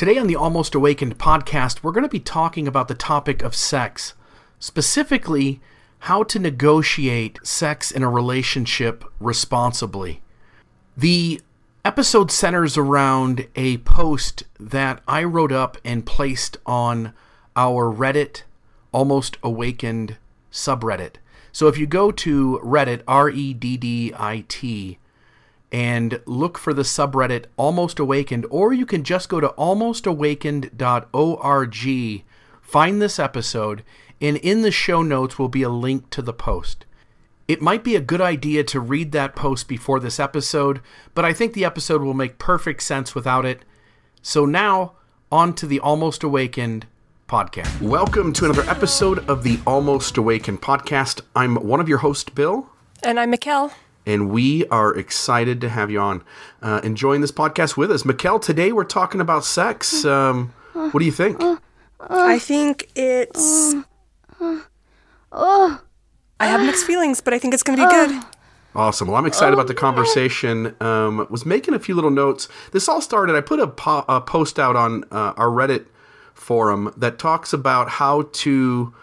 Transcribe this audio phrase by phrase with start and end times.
[0.00, 3.54] Today on the Almost Awakened podcast, we're going to be talking about the topic of
[3.54, 4.14] sex,
[4.58, 5.60] specifically
[5.98, 10.22] how to negotiate sex in a relationship responsibly.
[10.96, 11.42] The
[11.84, 17.12] episode centers around a post that I wrote up and placed on
[17.54, 18.44] our Reddit
[18.92, 20.16] Almost Awakened
[20.50, 21.16] subreddit.
[21.52, 24.98] So if you go to Reddit, R E D D I T,
[25.72, 32.24] and look for the subreddit Almost Awakened, or you can just go to almostawakened.org,
[32.60, 33.82] find this episode,
[34.20, 36.86] and in the show notes will be a link to the post.
[37.46, 40.80] It might be a good idea to read that post before this episode,
[41.14, 43.64] but I think the episode will make perfect sense without it.
[44.22, 44.92] So now,
[45.32, 46.86] on to the Almost Awakened
[47.28, 47.80] podcast.
[47.80, 51.22] Welcome to another episode of the Almost Awakened podcast.
[51.34, 52.68] I'm one of your hosts, Bill.
[53.02, 53.72] And I'm Mekael
[54.06, 56.22] and we are excited to have you on
[56.62, 58.02] uh, enjoying this podcast with us.
[58.04, 60.04] Mekael, today we're talking about sex.
[60.04, 61.40] Um, what do you think?
[62.00, 63.74] I think it's.
[64.42, 65.78] I
[66.46, 68.24] have mixed feelings, but I think it's going to be good.
[68.74, 69.08] Awesome.
[69.08, 70.76] Well, I'm excited about the conversation.
[70.80, 72.48] Um, was making a few little notes.
[72.72, 73.34] This all started.
[73.34, 75.86] I put a, po- a post out on uh, our Reddit
[76.34, 78.94] forum that talks about how to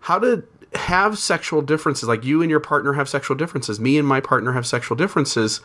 [0.00, 0.44] how to
[0.76, 4.52] have sexual differences, like you and your partner have sexual differences, me and my partner
[4.52, 5.60] have sexual differences,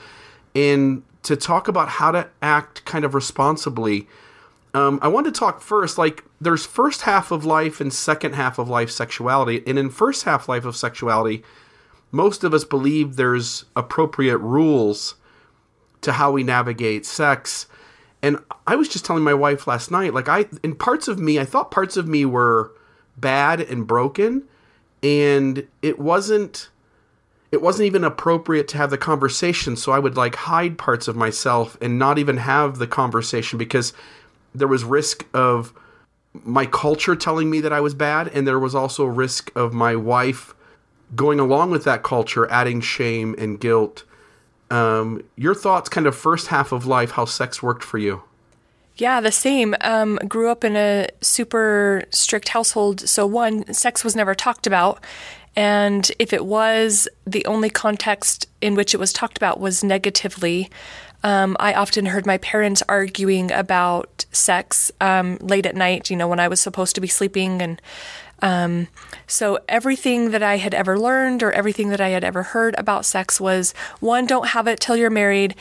[0.55, 4.07] and to talk about how to act kind of responsibly.
[4.73, 8.57] Um, I want to talk first, like there's first half of life and second half
[8.57, 11.43] of life sexuality, and in first half life of sexuality,
[12.11, 15.15] most of us believe there's appropriate rules
[16.01, 17.67] to how we navigate sex.
[18.21, 21.39] And I was just telling my wife last night, like I, in parts of me,
[21.39, 22.71] I thought parts of me were
[23.17, 24.47] bad and broken,
[25.03, 26.69] and it wasn't
[27.51, 31.15] it wasn't even appropriate to have the conversation so i would like hide parts of
[31.15, 33.93] myself and not even have the conversation because
[34.53, 35.73] there was risk of
[36.43, 39.95] my culture telling me that i was bad and there was also risk of my
[39.95, 40.53] wife
[41.15, 44.03] going along with that culture adding shame and guilt.
[44.69, 48.23] Um, your thoughts kind of first half of life how sex worked for you
[49.01, 49.75] yeah, the same.
[49.81, 53.09] Um, grew up in a super strict household.
[53.09, 55.03] So, one, sex was never talked about.
[55.55, 60.69] And if it was, the only context in which it was talked about was negatively.
[61.23, 66.27] Um, I often heard my parents arguing about sex um, late at night, you know,
[66.27, 67.59] when I was supposed to be sleeping.
[67.59, 67.81] And
[68.43, 68.87] um,
[69.25, 73.05] so everything that I had ever learned or everything that I had ever heard about
[73.05, 75.55] sex was one, don't have it till you're married.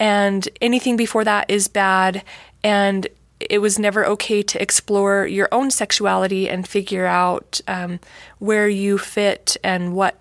[0.00, 2.24] And anything before that is bad
[2.62, 3.06] and
[3.40, 7.98] it was never okay to explore your own sexuality and figure out um,
[8.38, 10.18] where you fit and what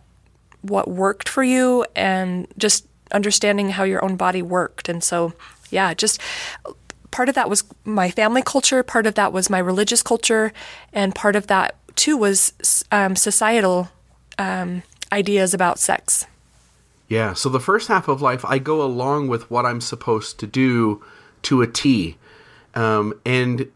[0.61, 4.89] what worked for you and just understanding how your own body worked.
[4.89, 5.33] And so
[5.69, 6.19] yeah just
[7.11, 10.51] part of that was my family culture part of that was my religious culture
[10.93, 12.53] and part of that too was
[12.91, 13.89] um, societal
[14.37, 16.25] um, ideas about sex.
[17.07, 20.47] Yeah so the first half of life i go along with what i'm supposed to
[20.47, 21.03] do
[21.43, 22.17] to a t
[22.75, 23.71] um, and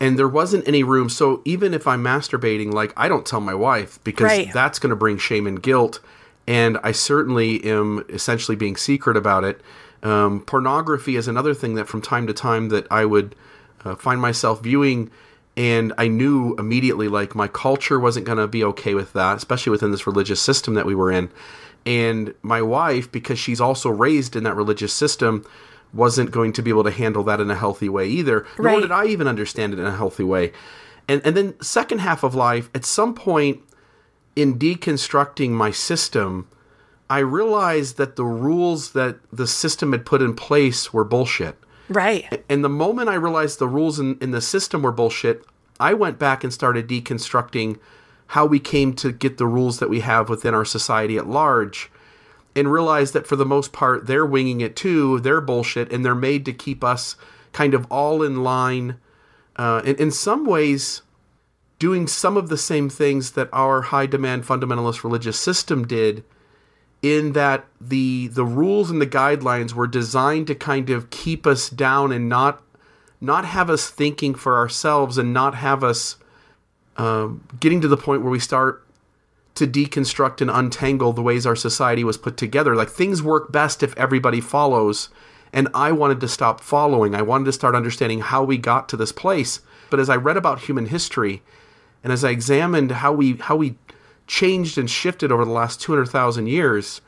[0.00, 1.08] and there wasn't any room.
[1.08, 4.52] So even if I'm masturbating, like I don't tell my wife because right.
[4.52, 6.00] that's going to bring shame and guilt,
[6.46, 9.60] and I certainly am essentially being secret about it.
[10.02, 13.34] Um, pornography is another thing that from time to time that I would
[13.84, 15.10] uh, find myself viewing
[15.58, 19.72] and I knew immediately like my culture wasn't going to be okay with that, especially
[19.72, 21.30] within this religious system that we were in.
[21.84, 25.44] And my wife, because she's also raised in that religious system,
[25.92, 28.46] wasn't going to be able to handle that in a healthy way either.
[28.56, 28.72] Right.
[28.72, 30.52] Nor did I even understand it in a healthy way.
[31.08, 33.60] And and then second half of life, at some point
[34.36, 36.48] in deconstructing my system,
[37.10, 41.56] I realized that the rules that the system had put in place were bullshit.
[41.88, 42.44] Right.
[42.48, 45.44] And the moment I realized the rules in, in the system were bullshit,
[45.80, 47.78] I went back and started deconstructing
[48.28, 51.90] how we came to get the rules that we have within our society at large
[52.58, 55.20] and realize that for the most part they're winging it too.
[55.20, 57.16] They're bullshit, and they're made to keep us
[57.52, 58.98] kind of all in line.
[59.56, 61.02] Uh, and in some ways,
[61.78, 66.24] doing some of the same things that our high demand fundamentalist religious system did
[67.02, 71.70] in that the the rules and the guidelines were designed to kind of keep us
[71.70, 72.62] down and not
[73.20, 76.16] not have us thinking for ourselves and not have us
[76.96, 78.84] um, getting to the point where we start
[79.58, 82.74] to deconstruct and untangle the ways our society was put together.
[82.74, 85.08] Like things work best if everybody follows.
[85.52, 87.14] And I wanted to stop following.
[87.14, 89.60] I wanted to start understanding how we got to this place.
[89.90, 91.42] But as I read about human history
[92.04, 93.76] and as I examined how we how we
[94.26, 97.00] changed and shifted over the last 200,000 years,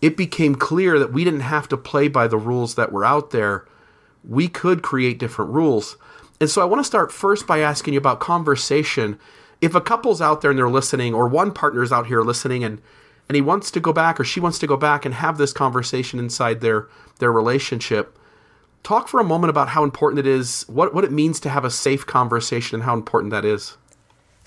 [0.00, 3.30] it became clear that we didn't have to play by the rules that were out
[3.30, 3.66] there.
[4.26, 5.96] we could create different rules.
[6.40, 9.18] And so I want to start first by asking you about conversation.
[9.60, 12.80] If a couple's out there and they're listening, or one partner's out here listening and
[13.28, 15.52] and he wants to go back or she wants to go back and have this
[15.52, 16.88] conversation inside their
[17.18, 18.18] their relationship,
[18.82, 21.64] talk for a moment about how important it is, what what it means to have
[21.64, 23.76] a safe conversation and how important that is.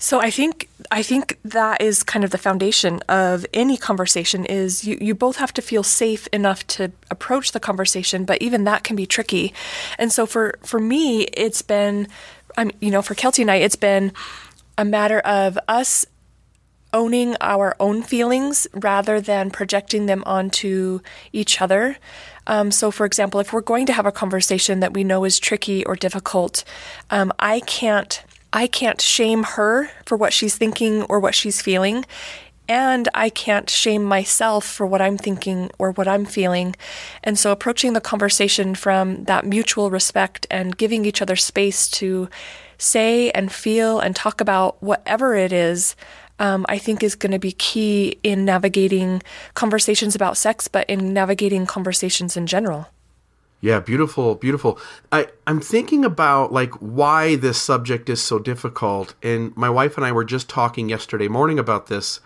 [0.02, 4.82] So I think I think that is kind of the foundation of any conversation is
[4.86, 8.82] you, you both have to feel safe enough to approach the conversation, but even that
[8.82, 9.52] can be tricky.
[9.98, 12.08] And so for for me, it's been
[12.56, 14.12] I'm you know, for Kelsey and I, it's been
[14.80, 16.06] a matter of us
[16.94, 21.00] owning our own feelings rather than projecting them onto
[21.34, 21.98] each other.
[22.46, 25.38] Um, so, for example, if we're going to have a conversation that we know is
[25.38, 26.64] tricky or difficult,
[27.10, 28.24] um, I can't
[28.54, 32.06] I can't shame her for what she's thinking or what she's feeling.
[32.66, 36.74] And I can't shame myself for what I'm thinking or what I'm feeling.
[37.22, 42.30] And so, approaching the conversation from that mutual respect and giving each other space to
[42.80, 45.94] say and feel and talk about whatever it is,
[46.38, 49.22] um, I think is going to be key in navigating
[49.54, 52.88] conversations about sex, but in navigating conversations in general.
[53.60, 54.78] Yeah, beautiful, beautiful.
[55.12, 59.14] I, I'm thinking about like why this subject is so difficult.
[59.22, 62.20] And my wife and I were just talking yesterday morning about this.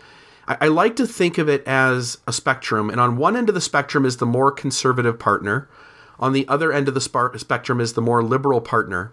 [0.46, 2.88] I, I like to think of it as a spectrum.
[2.88, 5.68] And on one end of the spectrum is the more conservative partner.
[6.20, 9.12] On the other end of the sp- spectrum is the more liberal partner.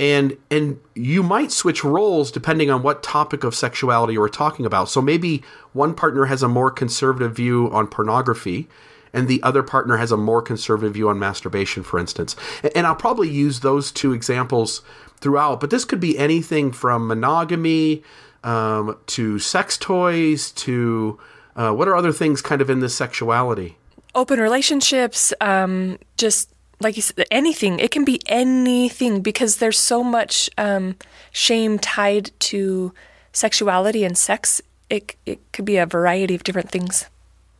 [0.00, 4.88] And and you might switch roles depending on what topic of sexuality we're talking about.
[4.88, 8.66] So maybe one partner has a more conservative view on pornography
[9.12, 12.34] and the other partner has a more conservative view on masturbation, for instance.
[12.74, 14.82] And I'll probably use those two examples
[15.20, 18.02] throughout, but this could be anything from monogamy
[18.42, 21.18] um, to sex toys to
[21.56, 23.76] uh, what are other things kind of in this sexuality?
[24.14, 26.50] Open relationships, um, just
[26.80, 27.78] like you said, anything.
[27.78, 30.96] It can be anything because there's so much um,
[31.30, 32.92] shame tied to
[33.32, 34.60] sexuality and sex.
[34.88, 37.06] It, it could be a variety of different things.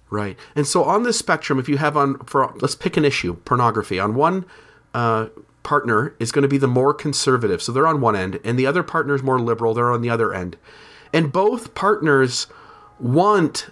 [0.08, 0.36] Right.
[0.56, 4.00] And so on this spectrum, if you have on, for let's pick an issue, pornography.
[4.00, 4.44] On one
[4.92, 5.26] uh,
[5.62, 8.66] partner is going to be the more conservative, so they're on one end, and the
[8.66, 10.56] other partner is more liberal, they're on the other end.
[11.12, 12.48] And both partners
[12.98, 13.70] want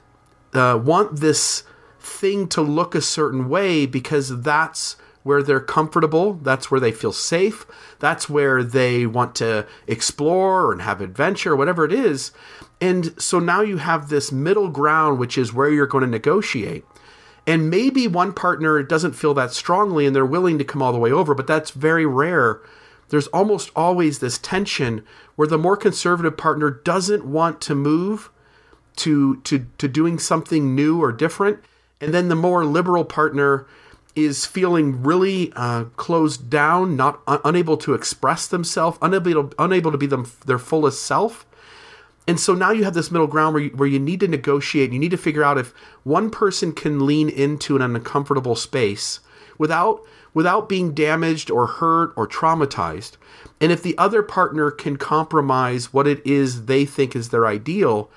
[0.55, 1.65] uh, want this
[1.99, 4.97] thing to look a certain way because that's
[5.29, 7.67] where they're comfortable, that's where they feel safe,
[7.99, 12.33] that's where they want to explore and have adventure, whatever it is.
[12.81, 16.87] And so now you have this middle ground, which is where you're going to negotiate.
[17.47, 20.99] And maybe one partner doesn't feel that strongly and they're willing to come all the
[20.99, 22.63] way over, but that's very rare.
[23.11, 25.05] There's almost always this tension
[25.37, 28.31] where the more conservative partner doesn't want to move
[28.97, 31.59] to, to, to doing something new or different.
[32.01, 33.67] And then the more liberal partner
[34.25, 39.99] is feeling really uh, closed down, not uh, unable to express themselves, unable unable to
[39.99, 41.47] be them their fullest self.
[42.27, 44.93] And so now you have this middle ground where you, where you need to negotiate.
[44.93, 45.71] You need to figure out if
[46.03, 49.21] one person can lean into an uncomfortable space
[49.57, 50.03] without
[50.35, 53.17] without being damaged or hurt or traumatized.
[53.61, 58.11] And if the other partner can compromise what it is they think is their ideal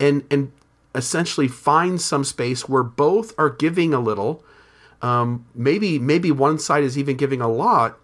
[0.00, 0.52] and and
[0.94, 4.42] essentially find some space where both are giving a little,
[5.02, 7.98] um, maybe maybe one side is even giving a lot,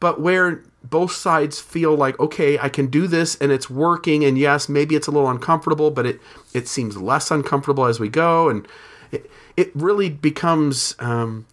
[0.00, 4.38] but where both sides feel like okay i can do this and it's working and
[4.38, 6.20] yes maybe it's a little uncomfortable but it
[6.54, 8.48] it seems less uncomfortable as we go.
[8.48, 8.68] And
[9.10, 11.44] it, it really becomes um,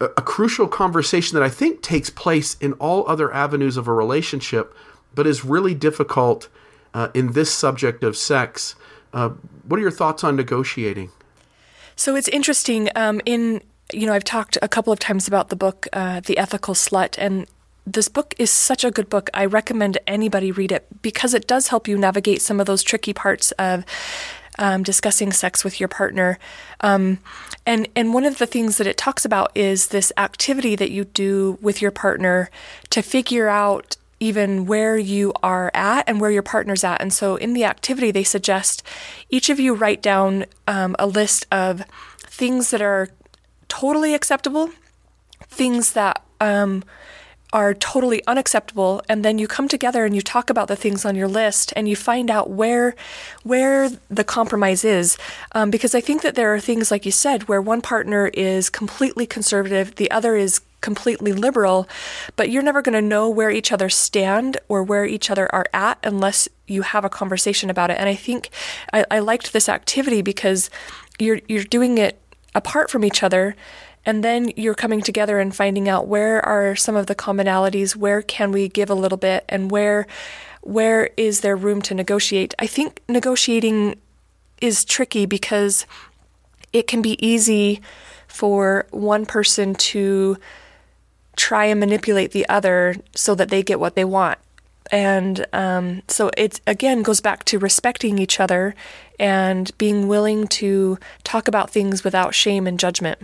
[0.00, 3.92] a, a crucial conversation that i think takes place in all other avenues of a
[3.92, 4.74] relationship
[5.14, 6.48] but is really difficult
[6.94, 8.74] uh, in this subject of sex.
[9.12, 9.30] Uh,
[9.66, 11.10] what are your thoughts on negotiating?
[11.96, 13.62] So it's interesting um, in
[13.92, 17.16] you know i've talked a couple of times about the book uh, the ethical slut
[17.18, 17.46] and
[17.86, 19.30] this book is such a good book.
[19.32, 23.12] I recommend anybody read it because it does help you navigate some of those tricky
[23.12, 23.84] parts of
[24.58, 26.38] um, discussing sex with your partner.
[26.80, 27.18] Um,
[27.64, 31.04] and and one of the things that it talks about is this activity that you
[31.04, 32.50] do with your partner
[32.90, 37.02] to figure out even where you are at and where your partner's at.
[37.02, 38.82] And so in the activity, they suggest
[39.28, 41.82] each of you write down um, a list of
[42.18, 43.10] things that are
[43.68, 44.70] totally acceptable,
[45.48, 46.82] things that um,
[47.52, 51.14] are totally unacceptable and then you come together and you talk about the things on
[51.14, 52.94] your list and you find out where
[53.44, 55.16] where the compromise is.
[55.52, 58.68] Um, because i think that there are things like you said where one partner is
[58.68, 61.88] completely conservative the other is completely liberal
[62.36, 65.66] but you're never going to know where each other stand or where each other are
[65.72, 67.98] at unless you have a conversation about it.
[67.98, 68.50] And i think
[68.92, 70.68] i, I liked this activity because
[71.18, 72.20] you're you're doing it
[72.56, 73.54] apart from each other
[74.06, 78.22] And then you're coming together and finding out where are some of the commonalities, where
[78.22, 80.06] can we give a little bit, and where
[80.62, 82.54] where is there room to negotiate.
[82.58, 83.96] I think negotiating
[84.60, 85.86] is tricky because
[86.72, 87.80] it can be easy
[88.26, 90.36] for one person to
[91.36, 94.38] try and manipulate the other so that they get what they want.
[94.90, 98.74] And um, so it again goes back to respecting each other
[99.18, 103.18] and being willing to talk about things without shame and judgment.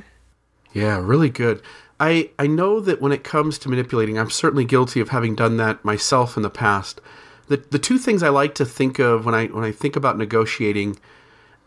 [0.72, 1.62] Yeah, really good.
[2.00, 5.56] I, I know that when it comes to manipulating, I'm certainly guilty of having done
[5.58, 7.00] that myself in the past.
[7.46, 10.18] The, the two things I like to think of when I when I think about
[10.18, 10.98] negotiating,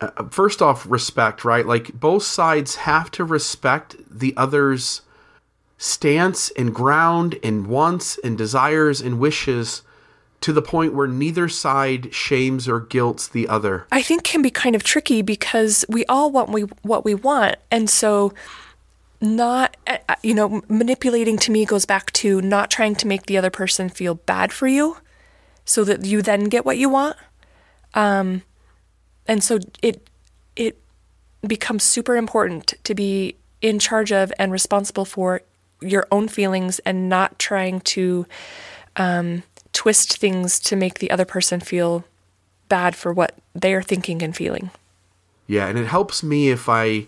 [0.02, 1.66] uh, first off, respect, right?
[1.66, 5.02] Like both sides have to respect the other's
[5.78, 9.84] stance and ground and wants and desires and wishes
[10.42, 13.88] to the point where neither side shames or guilts the other.
[13.92, 17.56] I think can be kind of tricky because we all want we what we want,
[17.72, 18.34] and so
[19.22, 23.26] not uh, uh, you know manipulating to me goes back to not trying to make
[23.26, 24.98] the other person feel bad for you,
[25.64, 27.18] so that you then get what you want.
[27.94, 28.44] Um,
[29.28, 30.08] and so it
[30.56, 30.80] it
[31.46, 35.42] becomes super important to be in charge of and responsible for
[35.82, 38.26] your own feelings and not trying to
[38.96, 39.44] um,
[39.76, 42.06] twist things to make the other person feel
[42.70, 44.72] bad for what they're thinking and feeling.
[45.48, 47.08] Yeah, and it helps me if I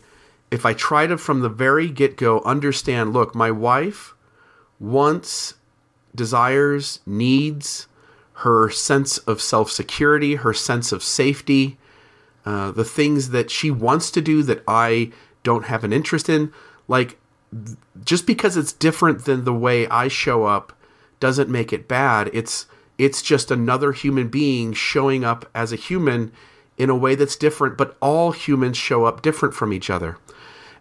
[0.51, 4.13] if I try to from the very get-go understand, look, my wife
[4.79, 5.55] wants
[6.15, 7.87] desires, needs,
[8.33, 11.77] her sense of self-security, her sense of safety,
[12.45, 15.11] uh, the things that she wants to do that I
[15.43, 16.53] don't have an interest in.
[16.87, 17.17] Like
[18.03, 20.73] just because it's different than the way I show up
[21.19, 22.29] doesn't make it bad.
[22.33, 26.31] It's it's just another human being showing up as a human
[26.77, 30.17] in a way that's different, but all humans show up different from each other.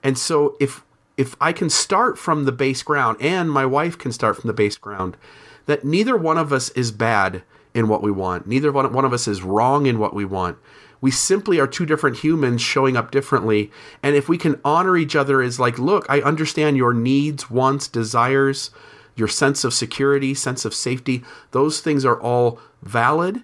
[0.03, 0.83] And so if
[1.17, 4.55] if I can start from the base ground and my wife can start from the
[4.55, 5.17] base ground
[5.65, 7.43] that neither one of us is bad
[7.75, 8.47] in what we want.
[8.47, 10.59] Neither one, one of us is wrong in what we want.
[11.01, 13.71] We simply are two different humans showing up differently.
[14.03, 17.87] And if we can honor each other as like, look, I understand your needs, wants,
[17.87, 18.71] desires,
[19.17, 23.43] your sense of security, sense of safety, those things are all valid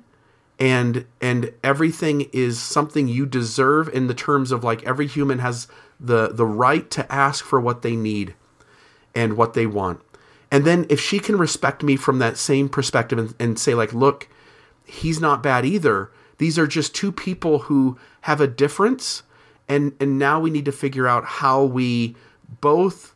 [0.61, 5.67] and and everything is something you deserve in the terms of like every human has
[5.99, 8.35] the the right to ask for what they need
[9.15, 10.01] and what they want.
[10.51, 13.95] And then if she can respect me from that same perspective and, and say like,
[13.95, 14.29] look,
[14.85, 16.11] he's not bad either
[16.43, 19.23] these are just two people who have a difference,
[19.69, 22.17] and and now we need to figure out how we
[22.61, 23.15] both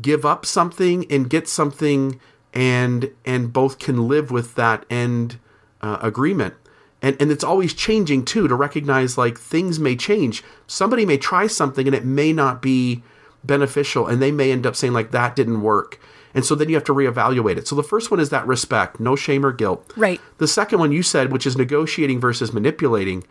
[0.00, 2.20] give up something and get something,
[2.52, 5.38] and and both can live with that end
[5.82, 6.54] uh, agreement.
[7.02, 8.48] And and it's always changing too.
[8.48, 10.42] To recognize like things may change.
[10.66, 13.02] Somebody may try something and it may not be
[13.44, 15.98] beneficial, and they may end up saying like that didn't work
[16.34, 17.66] and so then you have to reevaluate it.
[17.66, 19.92] So the first one is that respect, no shame or guilt.
[19.96, 20.20] Right.
[20.38, 23.24] The second one you said, which is negotiating versus manipulating.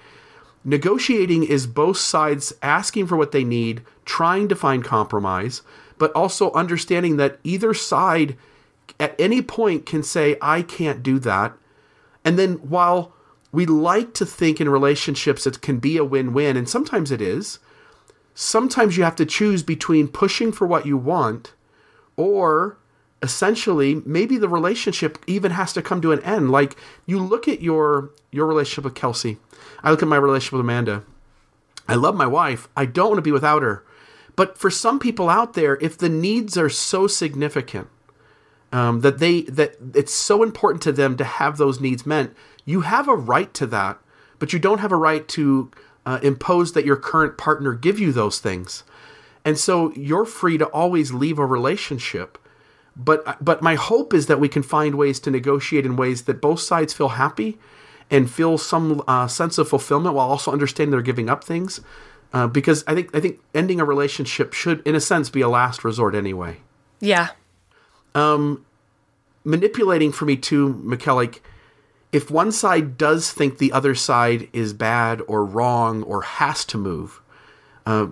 [0.65, 5.61] Negotiating is both sides asking for what they need, trying to find compromise,
[5.99, 8.35] but also understanding that either side
[8.99, 11.53] at any point can say, I can't do that.
[12.25, 13.13] And then while
[13.51, 17.21] we like to think in relationships it can be a win win, and sometimes it
[17.21, 17.59] is,
[18.33, 21.53] sometimes you have to choose between pushing for what you want
[22.15, 22.77] or
[23.21, 26.51] essentially maybe the relationship even has to come to an end.
[26.51, 29.37] Like you look at your your relationship with kelsey.
[29.83, 31.03] I look at my relationship with amanda.
[31.87, 32.69] I love my wife.
[32.77, 33.83] I don't want to be without her
[34.39, 37.89] but for some people out there if the needs are so significant
[38.71, 42.31] um, that they that it's so important to them to have those needs met
[42.63, 43.99] you have a right to that
[44.39, 45.69] but you don't have a right to
[46.05, 48.83] uh, impose that your current partner give you those things
[49.43, 52.37] and so you're free to always leave a relationship
[52.95, 56.39] but but my hope is that we can find ways to negotiate in ways that
[56.39, 57.59] both sides feel happy
[58.09, 61.81] and feel some uh, sense of fulfillment while also understanding they're giving up things.
[62.31, 65.49] Uh, because I think I think ending a relationship should, in a sense, be a
[65.49, 66.57] last resort anyway.
[66.99, 67.29] Yeah.
[68.13, 68.65] Um,
[69.43, 71.15] manipulating for me too, Mekael.
[71.15, 71.41] Like,
[72.11, 76.77] if one side does think the other side is bad or wrong or has to
[76.77, 77.21] move,
[77.85, 78.07] uh,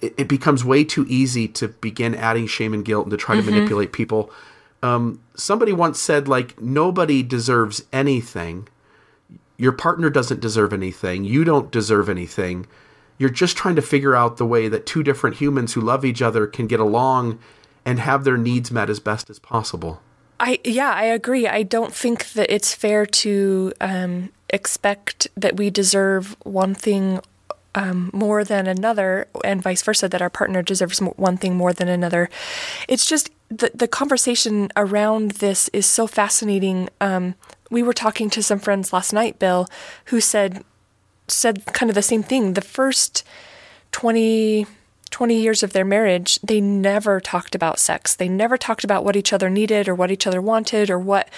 [0.00, 3.36] it, it, becomes way too easy to begin adding shame and guilt and to try
[3.36, 3.46] mm-hmm.
[3.46, 4.30] to manipulate people.
[4.82, 8.68] Um, somebody once said, like, nobody deserves anything.
[9.56, 11.24] Your partner doesn't deserve anything.
[11.24, 12.66] You don't deserve anything.
[13.18, 16.22] You're just trying to figure out the way that two different humans who love each
[16.22, 17.38] other can get along
[17.84, 20.00] and have their needs met as best as possible.
[20.38, 21.46] I yeah, I agree.
[21.46, 27.20] I don't think that it's fair to um, expect that we deserve one thing
[27.74, 31.88] um, more than another, and vice versa, that our partner deserves one thing more than
[31.88, 32.28] another.
[32.88, 36.88] It's just the, the conversation around this is so fascinating.
[37.00, 37.34] Um,
[37.70, 39.68] we were talking to some friends last night, Bill,
[40.06, 40.64] who said
[41.28, 42.54] said kind of the same thing.
[42.54, 43.24] The first
[43.92, 44.66] 20,
[45.10, 48.14] 20 years of their marriage, they never talked about sex.
[48.14, 51.28] They never talked about what each other needed or what each other wanted or what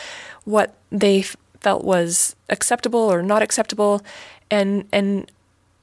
[0.45, 1.23] what they
[1.61, 4.03] felt was acceptable or not acceptable.
[4.51, 5.31] And and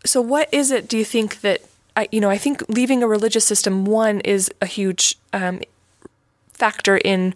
[0.05, 1.62] so what is it do you think that
[1.95, 5.62] I you know, I think leaving a religious system one is a huge um,
[6.51, 7.33] factor in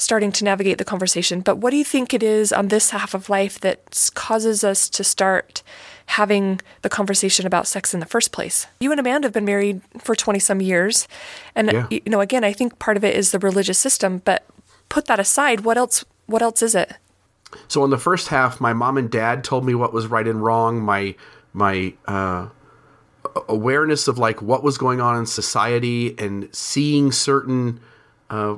[0.00, 1.42] starting to navigate the conversation.
[1.42, 4.88] But what do you think it is on this half of life that causes us
[4.88, 5.62] to start
[6.06, 8.66] having the conversation about sex in the first place?
[8.80, 11.06] You and Amanda have been married for 20 some years.
[11.54, 11.86] And yeah.
[11.90, 14.46] you know, again, I think part of it is the religious system, but
[14.88, 16.94] put that aside, what else what else is it?
[17.68, 20.42] So in the first half, my mom and dad told me what was right and
[20.42, 20.80] wrong.
[20.80, 21.14] My
[21.52, 22.48] my uh,
[23.50, 27.80] awareness of like what was going on in society and seeing certain
[28.30, 28.56] uh,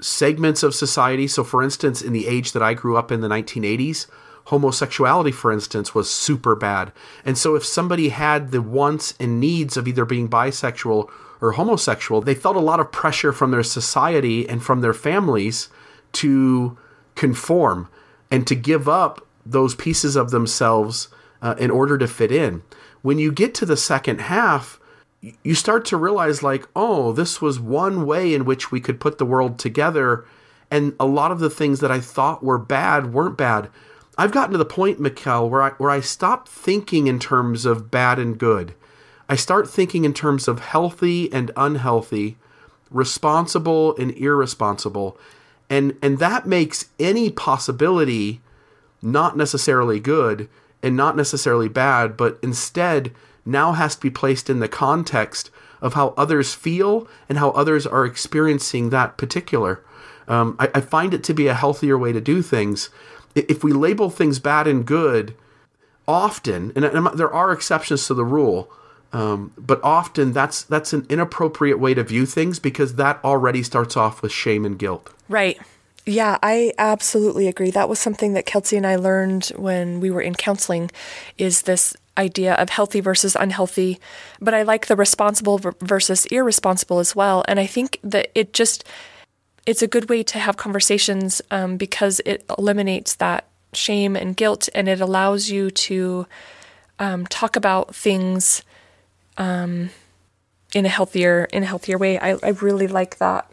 [0.00, 1.26] segments of society.
[1.26, 4.06] So, for instance, in the age that I grew up in the 1980s,
[4.46, 6.92] homosexuality, for instance, was super bad.
[7.24, 11.10] And so, if somebody had the wants and needs of either being bisexual
[11.40, 15.68] or homosexual, they felt a lot of pressure from their society and from their families
[16.12, 16.78] to
[17.14, 17.88] conform
[18.30, 21.08] and to give up those pieces of themselves
[21.42, 22.62] uh, in order to fit in.
[23.02, 24.80] When you get to the second half,
[25.42, 29.18] you start to realize like oh this was one way in which we could put
[29.18, 30.24] the world together
[30.70, 33.70] and a lot of the things that i thought were bad weren't bad.
[34.16, 37.90] I've gotten to the point mekael where i where i stop thinking in terms of
[37.90, 38.74] bad and good.
[39.28, 42.36] I start thinking in terms of healthy and unhealthy
[42.90, 45.18] responsible and irresponsible.
[45.68, 48.40] And and that makes any possibility
[49.02, 50.48] not necessarily good
[50.82, 53.12] and not necessarily bad but instead
[53.44, 57.86] now has to be placed in the context of how others feel and how others
[57.86, 59.84] are experiencing that particular.
[60.26, 62.88] Um, I, I, find it to be a healthier way to do things.
[63.34, 65.34] If we label things bad and good,
[66.08, 68.72] often, and, and there are exceptions to the rule,
[69.12, 73.96] um, but often that's that's an inappropriate way to view things because that already starts
[73.96, 75.10] off with shame and guilt.
[75.28, 75.58] Right.
[76.06, 77.70] Yeah, I absolutely agree.
[77.70, 80.90] That was something that Kelsey and I learned when we were in counseling
[81.38, 83.98] is this idea of healthy versus unhealthy,
[84.40, 87.44] but I like the responsible versus irresponsible as well.
[87.48, 88.84] And I think that it just
[89.66, 94.68] it's a good way to have conversations um, because it eliminates that shame and guilt,
[94.74, 96.26] and it allows you to
[96.98, 98.62] um, talk about things
[99.36, 99.90] um,
[100.74, 102.18] in a healthier in a healthier way.
[102.18, 103.50] I, I really like that.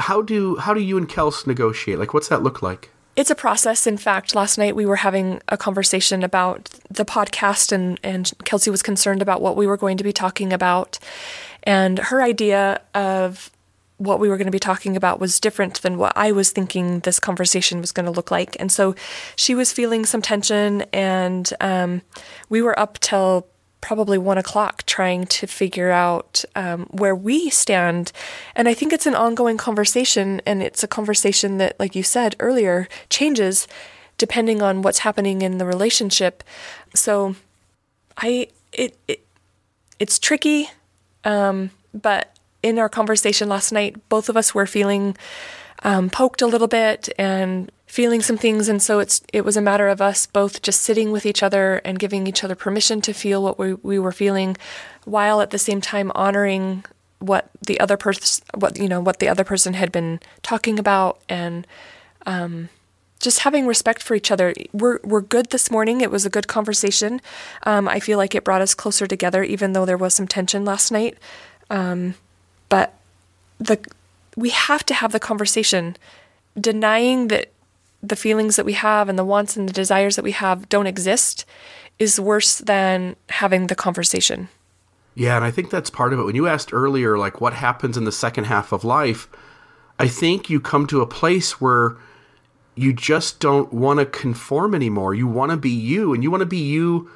[0.00, 1.98] How do how do you and Kels negotiate?
[1.98, 2.90] Like, what's that look like?
[3.18, 3.84] It's a process.
[3.88, 8.70] In fact, last night we were having a conversation about the podcast, and, and Kelsey
[8.70, 11.00] was concerned about what we were going to be talking about.
[11.64, 13.50] And her idea of
[13.96, 17.00] what we were going to be talking about was different than what I was thinking
[17.00, 18.56] this conversation was going to look like.
[18.60, 18.94] And so
[19.34, 22.02] she was feeling some tension, and um,
[22.48, 23.48] we were up till
[23.80, 28.12] probably one o'clock trying to figure out um, where we stand.
[28.54, 32.36] And I think it's an ongoing conversation, and it's a conversation that, like you said
[32.40, 33.68] earlier, changes
[34.16, 36.42] depending on what's happening in the relationship.
[36.94, 37.36] So,
[38.16, 39.24] I it, it
[39.98, 40.70] it's tricky,
[41.24, 45.16] um, but in our conversation last night, both of us were feeling
[45.82, 49.62] um, poked a little bit and feeling some things and so it's it was a
[49.62, 53.12] matter of us both just sitting with each other and giving each other permission to
[53.12, 54.56] feel what we, we were feeling
[55.04, 56.84] while at the same time honoring
[57.18, 61.18] what the other person what you know what the other person had been talking about
[61.28, 61.66] and
[62.26, 62.68] um,
[63.20, 64.54] just having respect for each other.
[64.72, 66.00] We're we're good this morning.
[66.00, 67.20] It was a good conversation.
[67.64, 70.64] Um, I feel like it brought us closer together even though there was some tension
[70.64, 71.18] last night.
[71.70, 72.14] Um,
[72.68, 72.94] but
[73.58, 73.78] the
[74.36, 75.96] we have to have the conversation
[76.58, 77.50] denying that
[78.02, 80.86] the feelings that we have and the wants and the desires that we have don't
[80.86, 81.44] exist
[81.98, 84.48] is worse than having the conversation.
[85.14, 86.24] Yeah, and I think that's part of it.
[86.24, 89.28] When you asked earlier, like what happens in the second half of life,
[89.98, 91.96] I think you come to a place where
[92.76, 95.14] you just don't want to conform anymore.
[95.14, 97.10] You want to be you, and you want to be you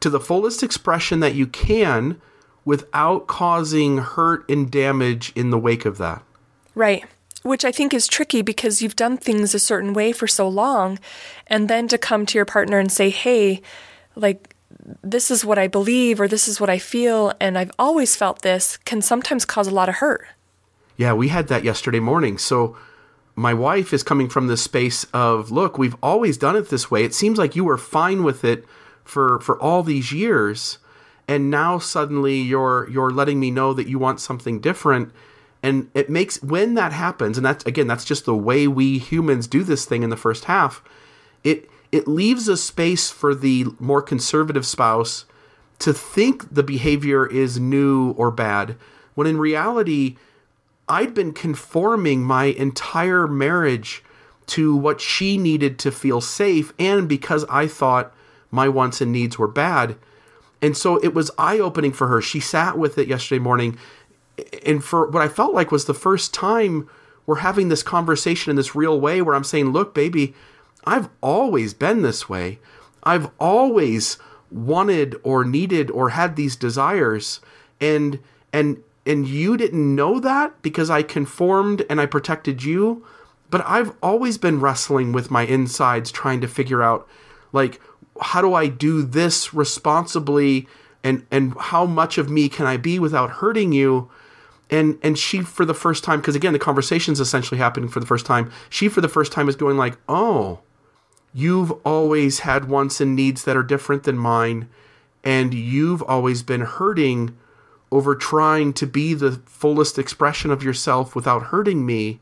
[0.00, 2.20] to the fullest expression that you can
[2.64, 6.24] without causing hurt and damage in the wake of that.
[6.74, 7.04] Right
[7.44, 10.98] which I think is tricky because you've done things a certain way for so long.
[11.46, 13.62] And then to come to your partner and say, hey,
[14.16, 14.54] like,
[15.02, 18.42] this is what I believe or this is what I feel, and I've always felt
[18.42, 20.26] this, can sometimes cause a lot of hurt.
[20.96, 22.38] Yeah, we had that yesterday morning.
[22.38, 22.76] So
[23.36, 27.04] my wife is coming from this space of, look, we've always done it this way.
[27.04, 28.64] It seems like you were fine with it
[29.04, 30.78] for for all these years.
[31.28, 35.12] and now suddenly you're you're letting me know that you want something different
[35.64, 39.46] and it makes when that happens and that's again that's just the way we humans
[39.46, 40.82] do this thing in the first half
[41.42, 45.24] it it leaves a space for the more conservative spouse
[45.78, 48.76] to think the behavior is new or bad
[49.14, 50.16] when in reality
[50.88, 54.04] I'd been conforming my entire marriage
[54.46, 58.14] to what she needed to feel safe and because I thought
[58.50, 59.96] my wants and needs were bad.
[60.60, 62.20] And so it was eye opening for her.
[62.20, 63.78] She sat with it yesterday morning.
[64.64, 66.88] And for what I felt like was the first time
[67.26, 70.34] we're having this conversation in this real way where I'm saying, look, baby,
[70.84, 72.58] I've always been this way.
[73.02, 74.18] I've always
[74.50, 77.40] wanted or needed or had these desires.
[77.80, 78.20] And,
[78.52, 83.04] and, and you didn't know that because I conformed and I protected you.
[83.50, 87.08] But I've always been wrestling with my insides trying to figure out
[87.52, 87.80] like
[88.20, 90.68] how do I do this responsibly
[91.02, 94.10] and and how much of me can I be without hurting you?
[94.70, 98.06] And and she for the first time because again the conversation's essentially happening for the
[98.06, 98.50] first time.
[98.70, 100.60] She for the first time is going like, "Oh,
[101.32, 104.68] you've always had wants and needs that are different than mine
[105.22, 107.36] and you've always been hurting
[107.90, 112.20] over trying to be the fullest expression of yourself without hurting me."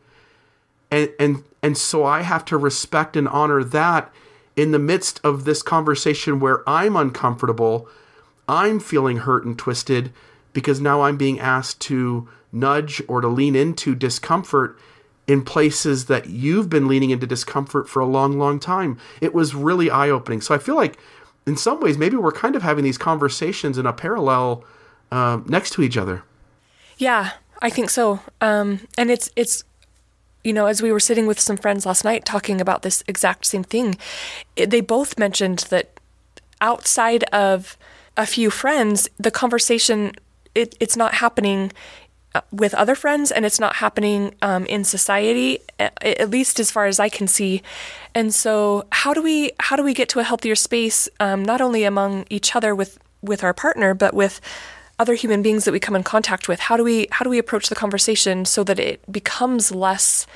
[0.90, 4.12] And and and so I have to respect and honor that
[4.57, 7.88] in the midst of this conversation where I'm uncomfortable,
[8.48, 10.12] I'm feeling hurt and twisted
[10.53, 14.79] because now I'm being asked to nudge or to lean into discomfort
[15.27, 18.99] in places that you've been leaning into discomfort for a long, long time.
[19.21, 20.41] It was really eye opening.
[20.41, 20.99] So I feel like,
[21.47, 24.65] in some ways, maybe we're kind of having these conversations in a parallel
[25.11, 26.23] uh, next to each other.
[26.99, 28.21] Yeah, I think so.
[28.41, 29.65] Um, and it's it's
[30.45, 33.47] you know, as we were sitting with some friends last night talking about this exact
[33.47, 33.97] same thing,
[34.57, 36.01] it, they both mentioned that
[36.61, 37.77] outside of
[38.17, 40.12] a few friends, the conversation
[40.55, 41.73] it, it's not happening
[42.35, 46.87] uh, with other friends and it's not happening um, in society at least as far
[46.87, 47.62] as i can see.
[48.15, 51.61] And so how do we how do we get to a healthier space um, not
[51.61, 54.41] only among each other with with our partner but with
[54.99, 56.61] other human beings that we come in contact with?
[56.61, 60.27] How do we how do we approach the conversation so that it becomes less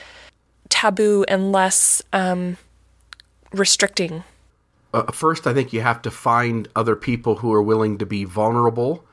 [0.69, 2.59] taboo and less um,
[3.53, 4.25] restricting?
[4.93, 8.25] Uh, first i think you have to find other people who are willing to be
[8.25, 9.05] vulnerable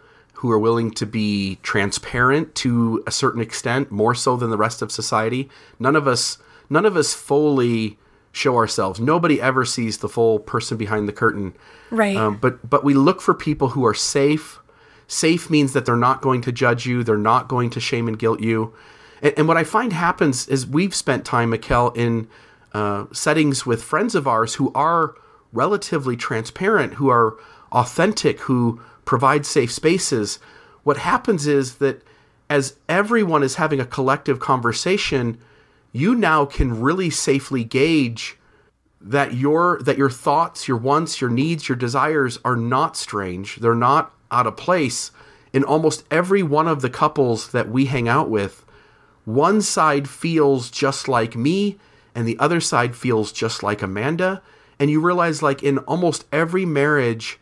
[0.43, 4.81] who are willing to be transparent to a certain extent more so than the rest
[4.81, 5.49] of society.
[5.79, 6.37] None of us
[6.69, 7.97] none of us fully
[8.33, 8.99] show ourselves.
[8.99, 11.53] Nobody ever sees the full person behind the curtain.
[11.91, 12.17] Right.
[12.17, 14.59] Um, but but we look for people who are safe.
[15.07, 18.19] Safe means that they're not going to judge you, they're not going to shame and
[18.19, 18.73] guilt you.
[19.21, 22.27] And, and what I find happens is we've spent time, Mekael, in
[22.73, 25.15] uh, settings with friends of ours who are
[25.53, 27.37] relatively transparent, who are
[27.71, 30.39] authentic, who provide safe spaces.
[30.83, 32.01] What happens is that
[32.49, 35.37] as everyone is having a collective conversation,
[35.91, 38.37] you now can really safely gauge
[39.01, 43.57] that your that your thoughts, your wants, your needs, your desires are not strange.
[43.57, 45.11] They're not out of place
[45.51, 48.65] in almost every one of the couples that we hang out with.
[49.25, 51.77] One side feels just like me,
[52.15, 54.41] and the other side feels just like Amanda.
[54.79, 57.39] And you realize, like, in almost every marriage,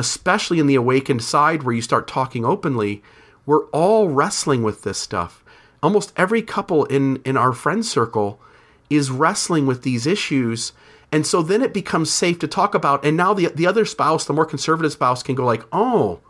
[0.00, 3.02] especially in the awakened side where you start talking openly,
[3.44, 5.44] we're all wrestling with this stuff.
[5.82, 8.40] Almost every couple in, in our friend circle
[8.88, 10.72] is wrestling with these issues.
[11.12, 13.04] And so then it becomes safe to talk about.
[13.04, 16.20] And now the, the other spouse, the more conservative spouse, can go like, oh,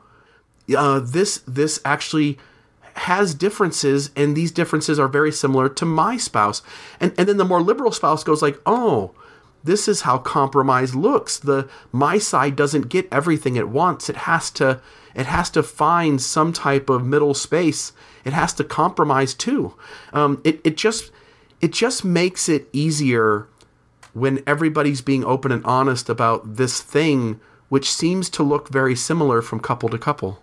[0.77, 2.39] uh, this this actually
[2.95, 6.61] has differences and these differences are very similar to my spouse
[7.01, 9.13] and and then the more liberal spouse goes like oh
[9.63, 11.39] this is how compromise looks.
[11.39, 14.81] The my side doesn't get everything it wants it has to
[15.15, 17.93] it has to find some type of middle space.
[18.25, 19.75] It has to compromise too.
[20.13, 21.11] Um, it, it just
[21.61, 23.49] it just makes it easier
[24.13, 29.41] when everybody's being open and honest about this thing which seems to look very similar
[29.41, 30.43] from couple to couple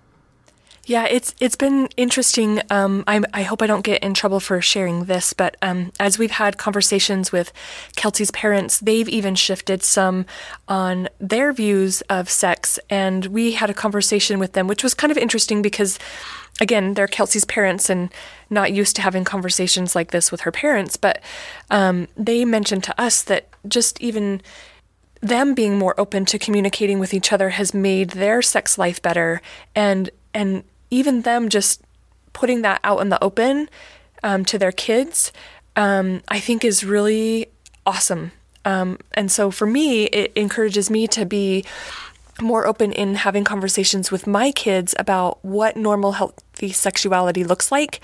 [0.87, 2.61] yeah, it's it's been interesting.
[2.69, 6.17] Um, I, I hope I don't get in trouble for sharing this, but um, as
[6.17, 7.51] we've had conversations with
[7.97, 10.25] Kelsey's parents, they've even shifted some
[10.69, 15.11] on their views of sex, and we had a conversation with them, which was kind
[15.11, 15.99] of interesting because,
[16.61, 18.09] again, they're Kelsey's parents and
[18.49, 21.21] not used to having conversations like this with her parents, but
[21.69, 24.41] um, they mentioned to us that just even
[25.19, 29.41] them being more open to communicating with each other has made their sex life better.
[29.75, 31.81] And and even them just
[32.33, 33.69] putting that out in the open
[34.23, 35.31] um, to their kids,
[35.75, 37.47] um, I think is really
[37.85, 38.31] awesome.
[38.65, 41.63] Um, and so for me, it encourages me to be
[42.41, 47.99] more open in having conversations with my kids about what normal healthy sexuality looks like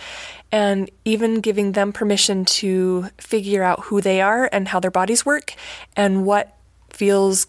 [0.51, 5.25] and even giving them permission to figure out who they are and how their bodies
[5.25, 5.53] work
[5.95, 6.57] and what
[6.89, 7.47] feels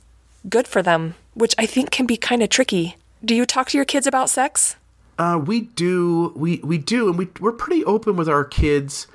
[0.49, 2.97] good for them, which I think can be kind of tricky.
[3.25, 4.77] Do you talk to your kids about sex?
[5.19, 9.07] Uh, we do, we we do, and we we're pretty open with our kids.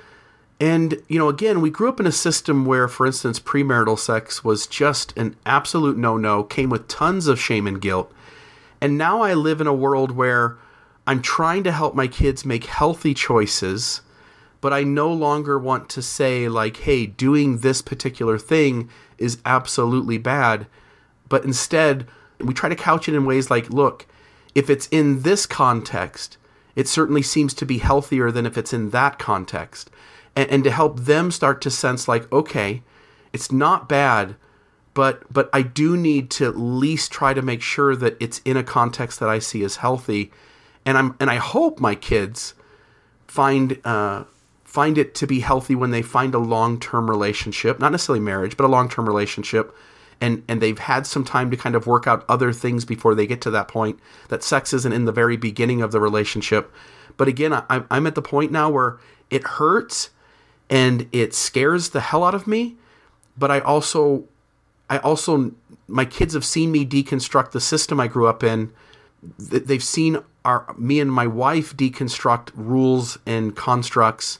[0.58, 4.44] And you know, again, we grew up in a system where, for instance, premarital sex
[4.44, 8.12] was just an absolute no-no, came with tons of shame and guilt.
[8.80, 10.56] And now I live in a world where
[11.06, 14.00] I'm trying to help my kids make healthy choices,
[14.60, 20.16] but I no longer want to say like, "Hey, doing this particular thing is absolutely
[20.16, 20.66] bad."
[21.28, 22.06] But instead,
[22.38, 24.06] we try to couch it in ways like, "Look,
[24.54, 26.36] if it's in this context,
[26.74, 29.90] it certainly seems to be healthier than if it's in that context.
[30.36, 32.82] And, and to help them start to sense like, okay,
[33.32, 34.36] it's not bad,
[34.94, 38.56] but but I do need to at least try to make sure that it's in
[38.56, 40.32] a context that I see as healthy.
[40.84, 42.54] And I'm and I hope my kids
[43.26, 44.24] find uh,
[44.64, 48.56] find it to be healthy when they find a long term relationship, not necessarily marriage,
[48.56, 49.74] but a long term relationship
[50.20, 53.26] and and they've had some time to kind of work out other things before they
[53.26, 56.72] get to that point that sex isn't in the very beginning of the relationship.
[57.16, 60.10] But again I, i'm at the point now where it hurts
[60.68, 62.76] and it scares the hell out of me
[63.36, 64.24] but i also
[64.88, 65.52] i also
[65.90, 68.72] my kids have seen me deconstruct the system i grew up in.
[69.38, 74.38] They've seen our me and my wife deconstruct rules and constructs.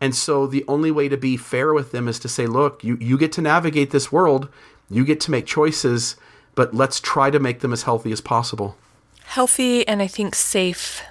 [0.00, 2.96] And so the only way to be fair with them is to say look you
[3.00, 4.48] you get to navigate this world
[4.90, 6.16] you get to make choices,
[6.54, 8.76] but let's try to make them as healthy as possible.
[9.24, 11.02] Healthy and I think safe.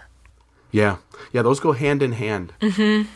[0.71, 0.97] Yeah.
[1.31, 2.53] Yeah, those go hand in hand.
[2.61, 3.09] Mm-hmm.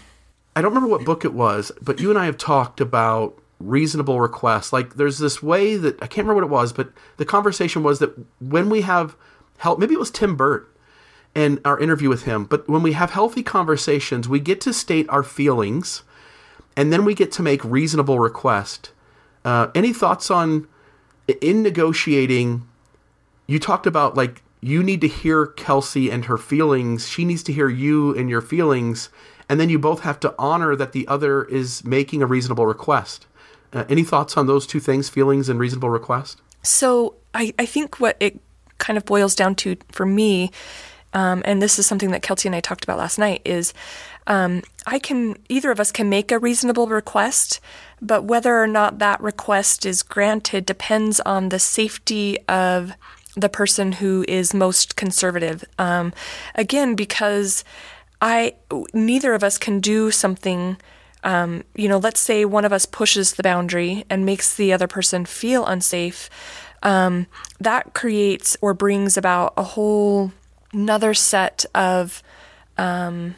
[0.56, 4.20] I don't remember what book it was, but you and I have talked about reasonable
[4.20, 4.74] requests.
[4.74, 8.00] Like there's this way that I can't remember what it was, but the conversation was
[8.00, 9.16] that when we have
[9.58, 10.74] help, maybe it was Tim Burt
[11.36, 15.08] and our interview with him, but when we have healthy conversations, we get to state
[15.10, 16.04] our feelings
[16.76, 18.92] and then we get to make reasonable request.
[19.46, 20.68] Uh, any thoughts on
[21.42, 22.68] in negotiating?
[23.48, 27.08] You talked about like you need to hear Kelsey and her feelings.
[27.08, 29.10] She needs to hear you and your feelings,
[29.48, 33.26] and then you both have to honor that the other is making a reasonable request.
[33.72, 36.42] Uh, any thoughts on those two things, feelings and reasonable request?
[36.64, 38.40] So I, I think what it
[38.80, 40.52] kind of boils down to for me,
[41.14, 43.74] um, and this is something that Kelsey and I talked about last night, is
[44.30, 47.60] um, I can either of us can make a reasonable request,
[48.00, 52.94] but whether or not that request is granted depends on the safety of
[53.36, 55.66] the person who is most conservative.
[55.80, 56.14] Um,
[56.54, 57.64] again, because
[58.22, 58.54] I
[58.94, 60.78] neither of us can do something.
[61.24, 64.88] Um, you know, let's say one of us pushes the boundary and makes the other
[64.88, 66.30] person feel unsafe.
[66.84, 67.28] Um,
[67.60, 70.32] that creates or brings about a whole
[70.72, 72.22] another set of
[72.78, 73.36] um,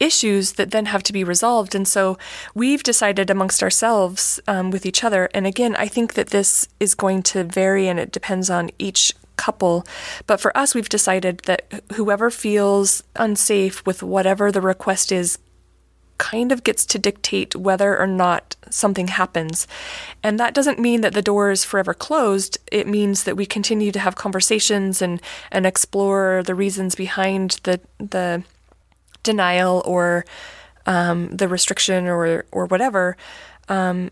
[0.00, 1.74] issues that then have to be resolved.
[1.74, 2.18] And so
[2.54, 5.28] we've decided amongst ourselves um, with each other.
[5.34, 9.14] And again, I think that this is going to vary and it depends on each
[9.36, 9.86] couple.
[10.26, 15.38] But for us, we've decided that whoever feels unsafe with whatever the request is
[16.18, 19.66] kind of gets to dictate whether or not something happens.
[20.22, 22.56] And that doesn't mean that the door is forever closed.
[22.70, 27.80] It means that we continue to have conversations and, and explore the reasons behind the
[27.98, 28.44] the
[29.24, 30.24] denial or
[30.86, 33.16] um, the restriction or or whatever,
[33.68, 34.10] um,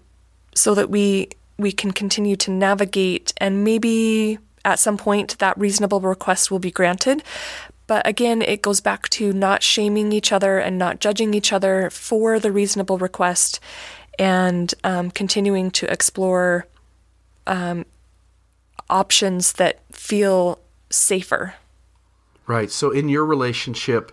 [0.55, 6.01] so that we we can continue to navigate and maybe at some point that reasonable
[6.01, 7.23] request will be granted.
[7.87, 11.91] But again, it goes back to not shaming each other and not judging each other
[11.91, 13.61] for the reasonable request
[14.19, 16.67] and um, continuing to explore
[17.47, 17.85] um,
[18.89, 20.59] options that feel
[20.91, 21.55] safer.
[22.47, 22.71] Right.
[22.71, 24.13] So in your relationship,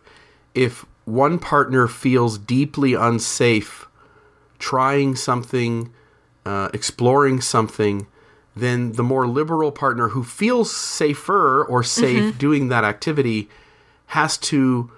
[0.54, 3.88] if one partner feels deeply unsafe
[4.60, 5.91] trying something,
[6.45, 8.08] uh, exploring something,
[8.56, 12.38] then the more liberal partner who feels safer or safe mm-hmm.
[12.38, 13.50] doing that activity
[14.08, 14.91] has to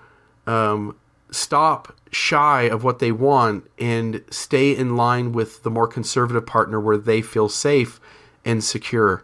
[0.47, 0.95] um,
[1.31, 6.79] stop shy of what they want and stay in line with the more conservative partner
[6.79, 7.99] where they feel safe
[8.43, 9.23] and secure.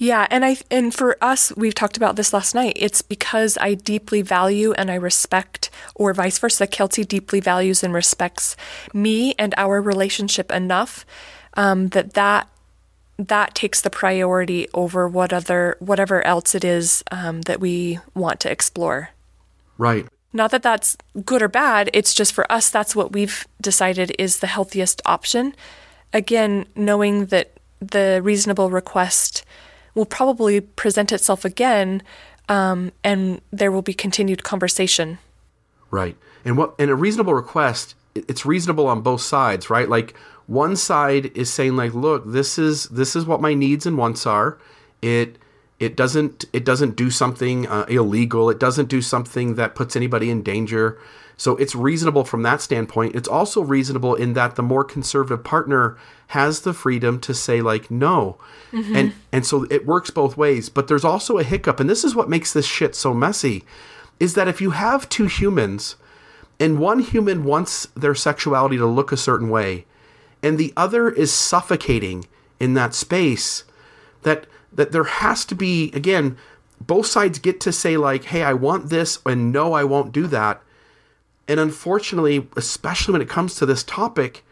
[0.00, 2.72] Yeah, and I and for us, we've talked about this last night.
[2.74, 6.66] It's because I deeply value and I respect, or vice versa.
[6.66, 8.56] Kelsey deeply values and respects
[8.94, 11.04] me and our relationship enough
[11.52, 12.48] um, that that
[13.18, 18.40] that takes the priority over what other whatever else it is um, that we want
[18.40, 19.10] to explore.
[19.76, 20.06] Right.
[20.32, 21.90] Not that that's good or bad.
[21.92, 25.54] It's just for us, that's what we've decided is the healthiest option.
[26.14, 29.44] Again, knowing that the reasonable request
[29.94, 32.02] will probably present itself again,
[32.48, 35.18] um, and there will be continued conversation.
[35.90, 36.16] Right.
[36.44, 39.88] And what and a reasonable request, it's reasonable on both sides, right?
[39.88, 43.96] Like one side is saying like, look, this is this is what my needs and
[43.98, 44.58] wants are.
[45.02, 45.36] It
[45.78, 48.50] it doesn't it doesn't do something uh, illegal.
[48.50, 50.98] It doesn't do something that puts anybody in danger.
[51.40, 53.16] So it's reasonable from that standpoint.
[53.16, 57.90] It's also reasonable in that the more conservative partner has the freedom to say like
[57.90, 58.36] no.
[58.72, 58.94] Mm-hmm.
[58.94, 62.14] And and so it works both ways, but there's also a hiccup and this is
[62.14, 63.64] what makes this shit so messy
[64.18, 65.96] is that if you have two humans
[66.58, 69.86] and one human wants their sexuality to look a certain way
[70.42, 72.26] and the other is suffocating
[72.60, 73.64] in that space
[74.24, 76.36] that that there has to be again
[76.82, 80.26] both sides get to say like hey I want this and no I won't do
[80.26, 80.62] that
[81.50, 84.44] and unfortunately, especially when it comes to this topic,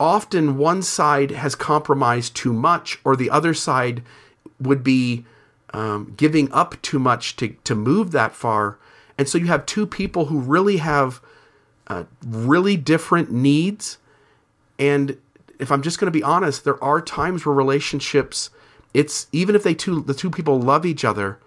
[0.00, 4.02] often one side has compromised too much, or the other side
[4.58, 5.24] would be
[5.72, 8.78] um, giving up too much to, to move that far.
[9.16, 11.20] And so you have two people who really have
[11.86, 13.98] uh, really different needs.
[14.76, 15.16] And
[15.60, 18.50] if I'm just going to be honest, there are times where relationships,
[18.92, 21.38] it's even if they two the two people love each other,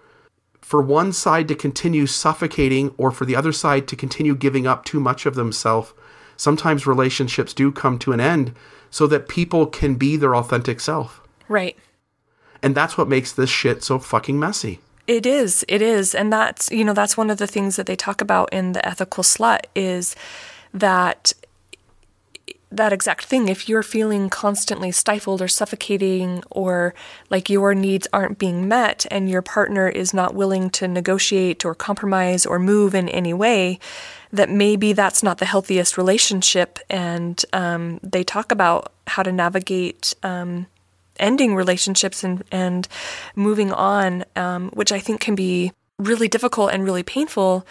[0.68, 4.84] for one side to continue suffocating or for the other side to continue giving up
[4.84, 5.94] too much of themselves,
[6.36, 8.54] sometimes relationships do come to an end
[8.90, 11.22] so that people can be their authentic self.
[11.48, 11.74] Right.
[12.62, 14.78] And that's what makes this shit so fucking messy.
[15.06, 15.64] It is.
[15.68, 16.14] It is.
[16.14, 18.86] And that's, you know, that's one of the things that they talk about in the
[18.86, 20.14] ethical slut is
[20.74, 21.32] that
[22.70, 23.48] that exact thing.
[23.48, 26.94] If you're feeling constantly stifled or suffocating, or
[27.30, 31.74] like your needs aren't being met, and your partner is not willing to negotiate or
[31.74, 33.78] compromise or move in any way,
[34.32, 36.78] that maybe that's not the healthiest relationship.
[36.90, 40.66] And um, they talk about how to navigate um,
[41.18, 42.86] ending relationships and, and
[43.34, 47.66] moving on, um, which I think can be really difficult and really painful.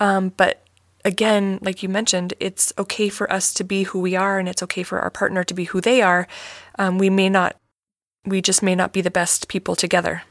[0.00, 0.64] Um, but
[1.04, 4.62] again, like you mentioned, it's okay for us to be who we are and it's
[4.62, 6.26] okay for our partner to be who they are.
[6.78, 7.56] Um, we may not,
[8.24, 10.22] we just may not be the best people together.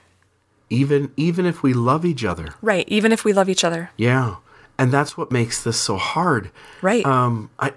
[0.70, 2.50] Even even if we love each other.
[2.62, 2.86] Right.
[2.88, 3.90] Even if we love each other.
[3.98, 4.36] Yeah.
[4.78, 6.52] And that's what makes this so hard.
[6.82, 7.06] Right.
[7.06, 7.74] Um, I,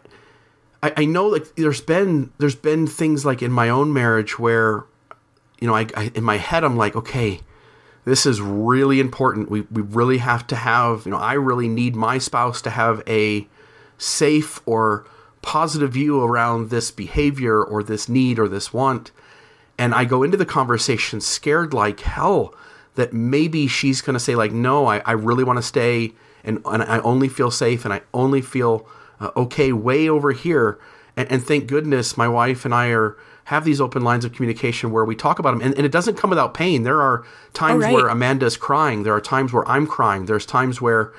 [0.83, 4.85] I, I know like there's been there's been things like in my own marriage where,
[5.59, 7.41] you know, I, I in my head I'm like, okay,
[8.05, 9.51] this is really important.
[9.51, 13.03] We, we really have to have, you know, I really need my spouse to have
[13.07, 13.47] a
[13.99, 15.07] safe or
[15.41, 19.13] positive view around this behavior or this need or this want.
[19.79, 22.55] And I go into the conversation scared like hell
[22.95, 26.13] that maybe she's going to say, like, no, I, I really want to stay
[26.45, 28.87] and, and I only feel safe and I only feel
[29.21, 30.79] uh, okay way over here.
[31.17, 34.91] And, and thank goodness my wife and I are have these open lines of communication
[34.91, 36.83] where we talk about them and, and it doesn't come without pain.
[36.83, 37.95] There are times oh, right.
[37.95, 39.03] where amanda's crying.
[39.03, 40.27] There are times where i'm crying.
[40.27, 41.13] There's times where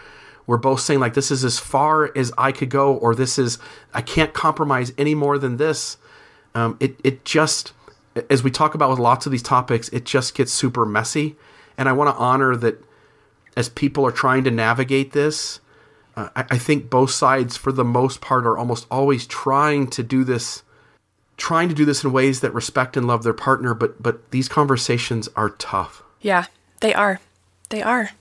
[0.47, 3.59] we're both saying like this is as far as i could go or this is
[3.93, 5.97] i can't compromise any more than this.
[6.55, 7.73] Um, it, it just
[8.29, 11.35] as we talk about with lots of these topics it just gets super messy.
[11.77, 12.83] And i want to honor that
[13.57, 15.59] as people are trying to navigate this
[16.15, 20.03] uh, I, I think both sides for the most part are almost always trying to
[20.03, 20.63] do this
[21.37, 24.47] trying to do this in ways that respect and love their partner, but but these
[24.47, 26.03] conversations are tough.
[26.21, 26.45] Yeah,
[26.81, 27.19] they are.
[27.69, 28.11] They are.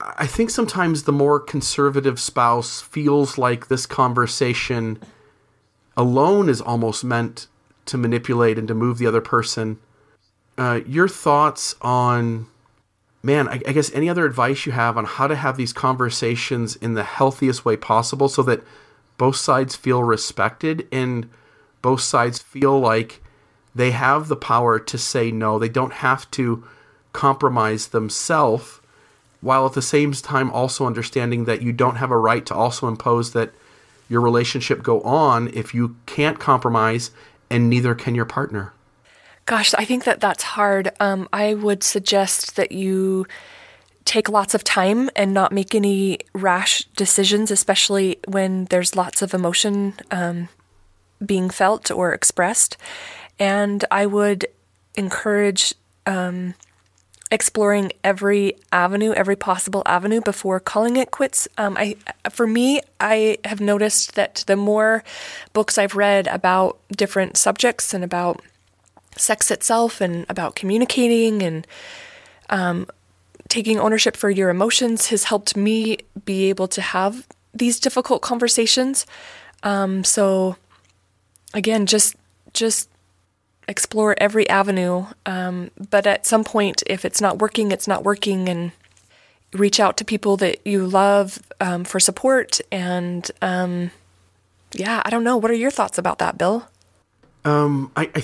[0.00, 4.98] I think sometimes the more conservative spouse feels like this conversation
[5.96, 7.46] alone is almost meant
[7.86, 9.78] to manipulate and to move the other person.
[10.58, 12.46] Uh, your thoughts on,
[13.22, 16.76] man, I, I guess any other advice you have on how to have these conversations
[16.76, 18.62] in the healthiest way possible so that
[19.16, 21.28] both sides feel respected and
[21.82, 23.22] both sides feel like
[23.74, 25.58] they have the power to say no.
[25.58, 26.64] They don't have to
[27.12, 28.80] compromise themselves,
[29.40, 32.88] while at the same time also understanding that you don't have a right to also
[32.88, 33.52] impose that
[34.08, 37.10] your relationship go on if you can't compromise
[37.50, 38.72] and neither can your partner.
[39.44, 40.90] Gosh, I think that that's hard.
[40.98, 43.26] Um, I would suggest that you
[44.04, 49.34] take lots of time and not make any rash decisions, especially when there's lots of
[49.34, 50.48] emotion um,
[51.24, 52.76] being felt or expressed.
[53.38, 54.46] And I would
[54.94, 55.74] encourage
[56.06, 56.54] um,
[57.30, 61.48] exploring every avenue, every possible avenue before calling it quits.
[61.58, 61.96] Um, I,
[62.30, 65.02] for me, I have noticed that the more
[65.52, 68.40] books I've read about different subjects and about
[69.16, 71.66] sex itself and about communicating and
[72.50, 72.86] um,
[73.48, 79.06] taking ownership for your emotions has helped me be able to have these difficult conversations.
[79.62, 80.56] Um, so
[81.56, 82.14] again, just
[82.52, 82.88] just
[83.66, 85.06] explore every avenue.
[85.24, 88.70] Um, but at some point, if it's not working, it's not working, and
[89.52, 92.60] reach out to people that you love um, for support.
[92.70, 93.90] And um,
[94.72, 95.36] yeah, I don't know.
[95.36, 96.68] What are your thoughts about that, Bill?
[97.44, 98.22] Um, I, I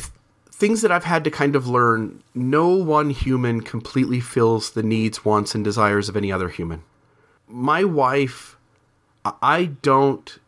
[0.51, 2.23] things that I've had to kind of learn.
[2.35, 6.83] No one human completely fills the needs, wants, and desires of any other human.
[7.49, 8.57] My wife,
[9.25, 10.39] I don't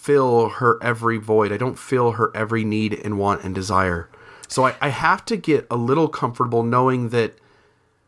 [0.00, 1.52] fill her every void.
[1.52, 4.08] I don't fill her every need and want and desire.
[4.48, 7.34] So I, I have to get a little comfortable knowing that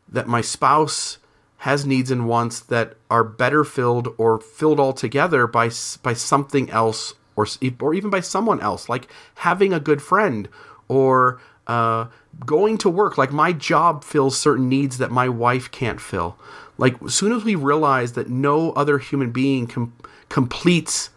[0.09, 1.19] that my spouse
[1.57, 5.69] has needs and wants that are better filled or filled altogether by
[6.01, 7.45] by something else or
[7.79, 10.49] or even by someone else, like having a good friend
[10.87, 12.07] or uh,
[12.43, 13.19] going to work.
[13.19, 16.37] Like my job fills certain needs that my wife can't fill.
[16.79, 19.93] Like as soon as we realize that no other human being com-
[20.29, 21.11] completes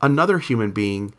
[0.00, 1.14] another human being,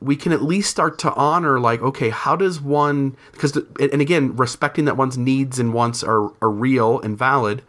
[0.00, 4.36] we can at least start to honor like okay how does one because and again
[4.36, 7.62] respecting that one's needs and wants are, are real and valid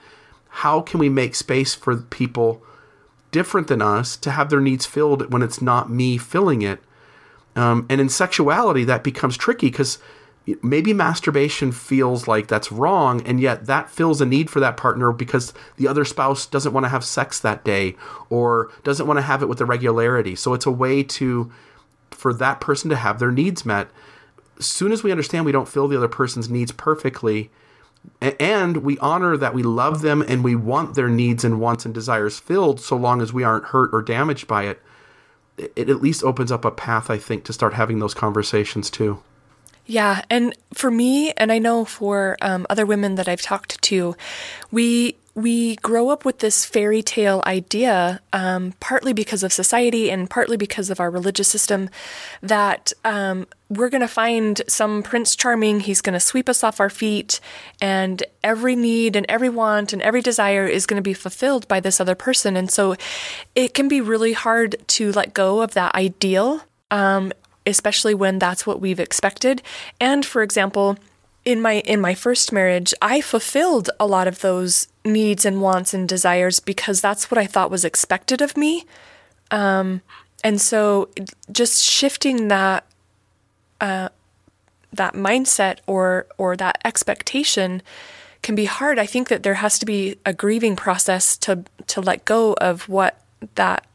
[0.56, 2.64] how can we make space for people
[3.32, 6.80] different than us to have their needs filled when it's not me filling it?
[7.58, 9.98] Um, and in sexuality that becomes tricky because
[10.62, 15.12] maybe masturbation feels like that's wrong and yet that fills a need for that partner
[15.12, 17.96] because the other spouse doesn't want to have sex that day
[18.30, 20.36] or doesn't want to have it with the regularity.
[20.36, 21.52] So it's a way to
[22.12, 23.90] for that person to have their needs met.
[24.60, 27.50] As soon as we understand we don't fill the other person's needs perfectly
[28.22, 31.94] and we honor that we love them and we want their needs and wants and
[31.94, 34.82] desires filled so long as we aren't hurt or damaged by it
[35.58, 39.22] it at least opens up a path i think to start having those conversations too
[39.86, 44.16] yeah, and for me, and I know for um, other women that I've talked to,
[44.72, 50.30] we we grow up with this fairy tale idea, um, partly because of society and
[50.30, 51.90] partly because of our religious system,
[52.42, 55.82] that um, we're going to find some prince charming.
[55.82, 57.42] He's going to sweep us off our feet,
[57.82, 61.82] and every need and every want and every desire is going to be fulfilled by
[61.82, 62.56] this other person.
[62.56, 62.96] And so,
[63.56, 66.62] it can be really hard to let go of that ideal.
[66.92, 67.34] Um,
[67.66, 69.62] especially when that's what we've expected.
[70.00, 70.98] And for example,
[71.44, 75.94] in my in my first marriage, I fulfilled a lot of those needs and wants
[75.94, 78.86] and desires because that's what I thought was expected of me.
[79.52, 80.02] Um,
[80.44, 81.10] and so,
[81.52, 82.86] just shifting that
[83.80, 84.10] uh,
[84.92, 87.82] that mindset or or that expectation
[88.42, 88.98] can be hard.
[89.00, 92.90] I think that there has to be a grieving process to to let go of
[92.90, 93.22] what
[93.56, 93.86] that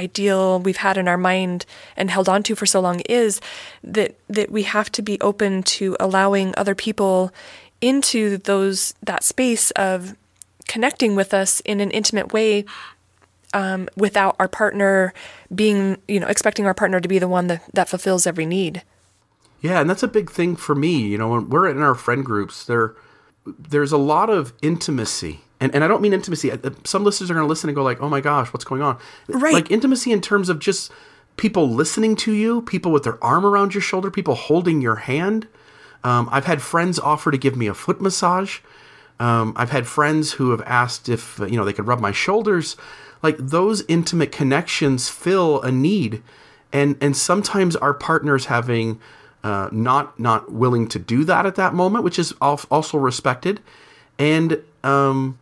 [0.00, 3.40] ideal we've had in our mind and held on to for so long is
[3.84, 7.30] that that we have to be open to allowing other people
[7.80, 10.16] into those that space of
[10.66, 12.64] connecting with us in an intimate way
[13.52, 15.12] um, without our partner
[15.54, 18.82] being you know expecting our partner to be the one that, that fulfills every need.
[19.60, 22.24] Yeah and that's a big thing for me you know when we're in our friend
[22.24, 22.94] groups there
[23.44, 26.50] there's a lot of intimacy and, and I don't mean intimacy.
[26.84, 28.98] Some listeners are going to listen and go like, "Oh my gosh, what's going on?"
[29.28, 29.52] Right.
[29.52, 30.90] Like intimacy in terms of just
[31.36, 35.46] people listening to you, people with their arm around your shoulder, people holding your hand.
[36.02, 38.60] Um, I've had friends offer to give me a foot massage.
[39.18, 42.76] Um, I've had friends who have asked if you know they could rub my shoulders.
[43.22, 46.22] Like those intimate connections fill a need,
[46.72, 48.98] and and sometimes our partners having
[49.44, 53.60] uh, not not willing to do that at that moment, which is also respected,
[54.18, 55.38] and um,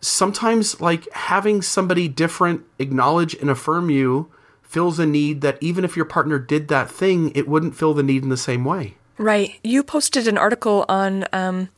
[0.00, 4.30] sometimes like having somebody different acknowledge and affirm you
[4.62, 8.02] fills a need that even if your partner did that thing, it wouldn't fill the
[8.02, 8.94] need in the same way.
[9.18, 9.58] Right.
[9.64, 11.68] You posted an article on um,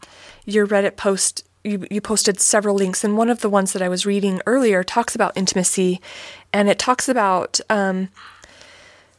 [0.44, 1.44] your Reddit post.
[1.64, 4.84] You, you posted several links, and one of the ones that I was reading earlier
[4.84, 6.00] talks about intimacy,
[6.52, 8.10] and it talks about um,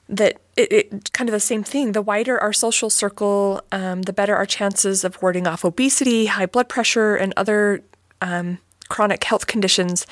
[0.10, 1.94] that it, it, kind of the same thing.
[1.94, 6.46] The wider our social circle, um, the better our chances of warding off obesity, high
[6.46, 7.82] blood pressure, and other
[8.22, 10.06] um, chronic health conditions,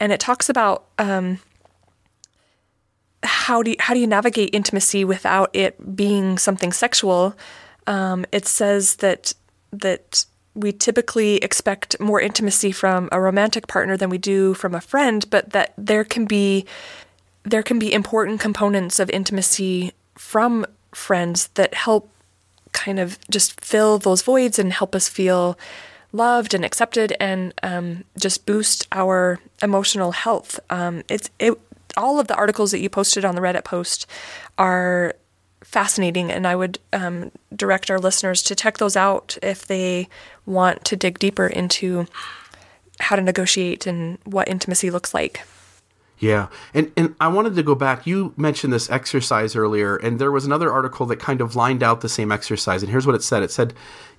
[0.00, 1.40] and it talks about um,
[3.22, 7.36] how do you, how do you navigate intimacy without it being something sexual.
[7.86, 9.34] Um, it says that
[9.72, 10.24] that
[10.54, 15.28] we typically expect more intimacy from a romantic partner than we do from a friend,
[15.30, 16.64] but that there can be
[17.44, 22.10] there can be important components of intimacy from friends that help
[22.72, 25.58] kind of just fill those voids and help us feel
[26.18, 30.60] loved and accepted and um, just boost our emotional health.
[30.68, 31.54] Um, it's it,
[31.96, 34.06] all of the articles that you posted on the Reddit post
[34.58, 35.14] are
[35.62, 40.08] fascinating, and I would um, direct our listeners to check those out if they
[40.44, 42.06] want to dig deeper into
[43.00, 45.44] how to negotiate and what intimacy looks like.
[46.18, 46.48] Yeah.
[46.74, 48.06] And and I wanted to go back.
[48.06, 52.00] You mentioned this exercise earlier, and there was another article that kind of lined out
[52.00, 52.82] the same exercise.
[52.82, 53.72] And here's what it said it said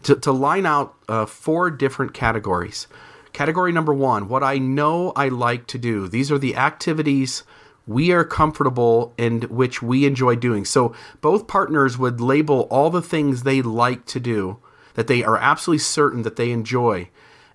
[0.04, 2.88] to, to line out uh, four different categories.
[3.34, 6.08] Category number one, what I know I like to do.
[6.08, 7.44] These are the activities
[7.86, 10.64] we are comfortable and which we enjoy doing.
[10.64, 14.60] So both partners would label all the things they like to do
[14.94, 17.10] that they are absolutely certain that they enjoy.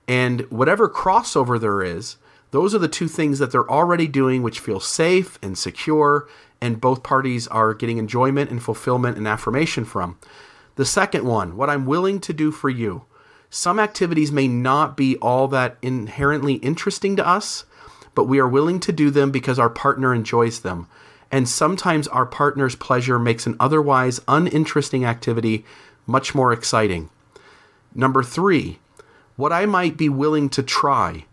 [0.07, 2.16] And whatever crossover there is,
[2.55, 6.28] those are the two things that they're already doing which feel safe and secure
[6.61, 10.16] and both parties are getting enjoyment and fulfillment and affirmation from.
[10.76, 13.07] The second one, what I'm willing to do for you.
[13.50, 17.64] Some activities may not be all that inherently interesting to us,
[18.14, 20.86] but we are willing to do them because our partner enjoys them.
[21.32, 25.64] And sometimes our partner's pleasure makes an otherwise uninteresting activity
[26.07, 27.11] much more exciting.
[27.96, 28.78] Number three,
[29.34, 31.24] what I might be willing to try.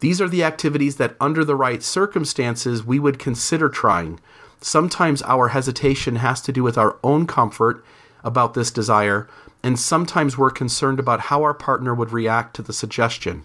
[0.00, 4.20] These are the activities that, under the right circumstances, we would consider trying.
[4.60, 7.84] Sometimes our hesitation has to do with our own comfort
[8.22, 9.28] about this desire,
[9.62, 13.44] and sometimes we're concerned about how our partner would react to the suggestion.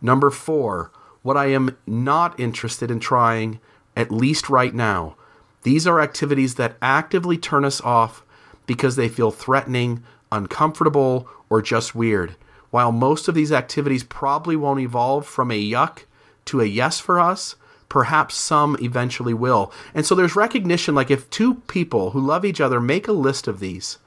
[0.00, 0.90] Number four,
[1.22, 3.60] what I am not interested in trying,
[3.96, 5.16] at least right now.
[5.62, 8.24] These are activities that actively turn us off
[8.66, 10.02] because they feel threatening,
[10.32, 12.34] uncomfortable, or just weird.
[12.72, 16.04] While most of these activities probably won't evolve from a yuck
[16.46, 17.54] to a yes for us,
[17.90, 19.70] perhaps some eventually will.
[19.92, 23.46] And so there's recognition like if two people who love each other make a list
[23.46, 23.98] of these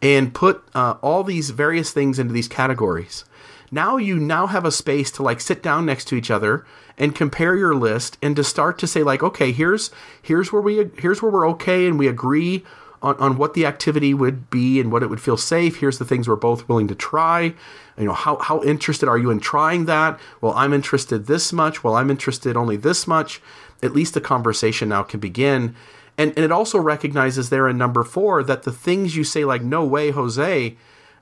[0.00, 3.26] and put uh, all these various things into these categories,
[3.70, 6.64] now you now have a space to like sit down next to each other
[6.96, 9.90] and compare your list and to start to say like okay here's
[10.22, 12.64] here's where we here's where we're okay and we agree
[13.02, 15.76] on, on what the activity would be and what it would feel safe.
[15.76, 17.54] Here's the things we're both willing to try.
[17.96, 20.18] You know how, how interested are you in trying that?
[20.40, 21.82] Well i'm interested this much.
[21.82, 23.40] Well i'm interested only this much.
[23.82, 25.74] At least the conversation now can begin.
[26.18, 29.62] And, and it also recognizes there in number four that the things you say like
[29.62, 30.76] no way jose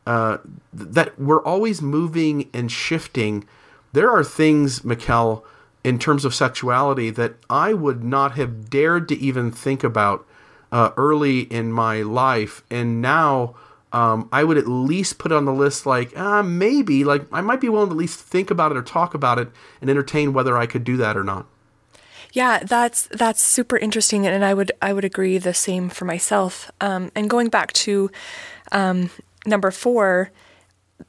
[0.06, 0.38] uh,
[0.72, 3.46] that we're always moving and shifting.
[3.92, 5.42] There are things, Mekael,
[5.84, 10.26] in terms of sexuality that I would not have dared to even think about
[10.72, 13.54] uh, early in my life, and now
[13.92, 17.60] um, I would at least put on the list like uh, maybe like I might
[17.60, 19.48] be willing to at least think about it or talk about it
[19.80, 21.46] and entertain whether I could do that or not.
[22.32, 26.70] Yeah, that's that's super interesting, and I would I would agree the same for myself.
[26.80, 28.10] Um, and going back to
[28.72, 29.10] um,
[29.46, 30.30] number four,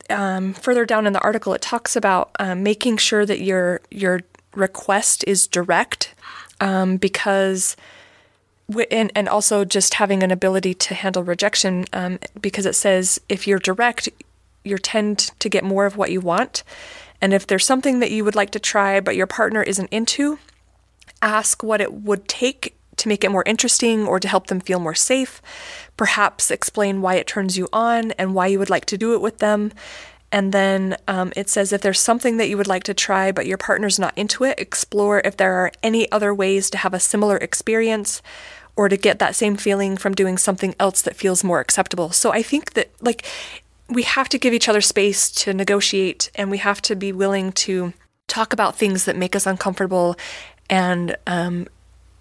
[0.10, 4.22] um, further down in the article, it talks about um, making sure that your your
[4.55, 6.16] request is direct,
[6.62, 7.76] um, because,
[8.91, 13.47] and and also just having an ability to handle rejection, um, because it says if
[13.47, 14.09] you're direct,
[14.63, 16.63] you tend to get more of what you want,
[17.22, 20.39] and if there's something that you would like to try but your partner isn't into,
[21.22, 24.80] ask what it would take to make it more interesting or to help them feel
[24.80, 25.41] more safe.
[25.97, 29.22] Perhaps explain why it turns you on and why you would like to do it
[29.22, 29.72] with them.
[30.32, 33.47] And then um, it says if there's something that you would like to try but
[33.47, 36.99] your partner's not into it, explore if there are any other ways to have a
[36.99, 38.22] similar experience
[38.80, 42.13] or to get that same feeling from doing something else that feels more acceptable.
[42.13, 43.25] So I think that, like,
[43.89, 47.51] we have to give each other space to negotiate and we have to be willing
[47.67, 47.91] to
[48.27, 50.15] talk about things that make us uncomfortable
[50.69, 51.67] and um,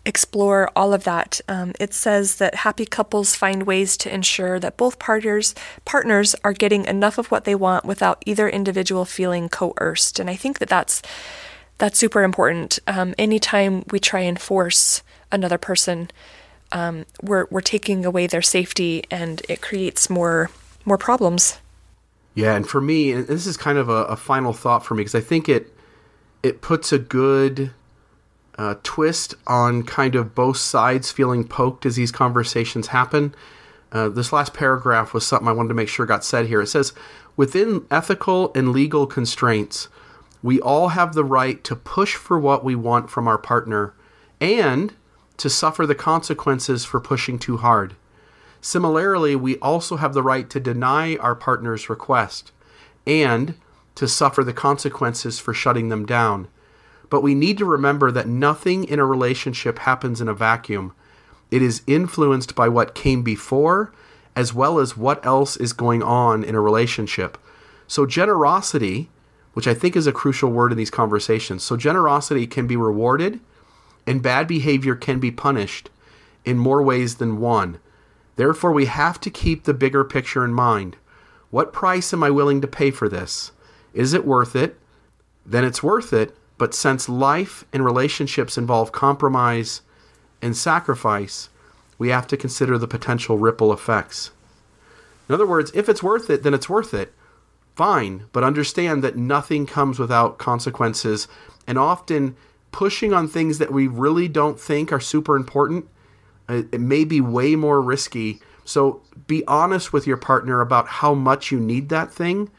[0.05, 1.41] explore all of that.
[1.47, 5.55] Um, it says that happy couples find ways to ensure that both partners
[5.85, 10.19] partners are getting enough of what they want without either individual feeling coerced.
[10.19, 11.03] And I think that that's
[11.77, 12.81] that's super important.
[12.89, 16.11] Um, anytime we try and force another person,
[16.73, 20.51] um, we're we're taking away their safety, and it creates more
[20.85, 21.59] more problems.
[22.35, 25.01] Yeah, and for me, and this is kind of a, a final thought for me
[25.01, 25.75] because I think it
[26.43, 27.73] it puts a good
[28.59, 33.35] uh, twist on kind of both sides feeling poked as these conversations happen.
[33.91, 36.61] Uh, this last paragraph was something I wanted to make sure got said here.
[36.61, 36.93] It says,
[37.37, 39.89] within ethical and legal constraints,
[40.43, 43.95] we all have the right to push for what we want from our partner
[44.41, 44.95] and
[45.39, 47.95] to suffer the consequences for pushing too hard.
[48.61, 52.53] Similarly, we also have the right to deny our partner's request
[53.07, 53.55] and
[53.95, 56.49] to suffer the consequences for shutting them down.
[57.11, 60.93] But we need to remember that nothing in a relationship happens in a vacuum.
[61.51, 63.93] It is influenced by what came before,
[64.37, 67.39] as well as what else is going on in a relationship.
[67.87, 69.09] So, generosity,
[69.55, 73.41] which I think is a crucial word in these conversations, so generosity can be rewarded,
[74.09, 75.91] and bad behavior can be punished
[76.45, 77.79] in more ways than one.
[78.37, 80.97] Therefore, we have to keep the bigger picture in mind.
[81.51, 83.53] What price am I willing to pay for this?
[83.93, 84.79] Is it worth it?
[85.45, 89.81] Then it's worth it But since life and relationships involve compromise
[90.43, 91.49] and sacrifice,
[91.97, 94.33] we have to consider the potential ripple effects.
[95.29, 97.13] In other words, if it's worth it, then it's worth it.
[97.77, 101.29] Fine, but understand that nothing comes without consequences,
[101.67, 102.37] and often
[102.71, 105.89] pushing on things that we really don't think are super important,
[106.49, 108.41] uh, it may be way more risky.
[108.65, 112.51] So be honest with your partner about how much you need that thing,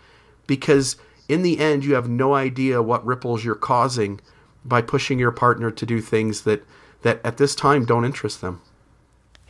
[0.47, 0.97] because
[1.27, 4.19] in the end, you have no idea what ripples you're causing
[4.65, 6.63] by pushing your partner to do things that,
[7.03, 8.61] that at this time don't interest them.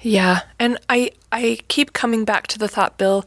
[0.02, 3.26] Yeah, and I I keep coming back to the thought, Bill,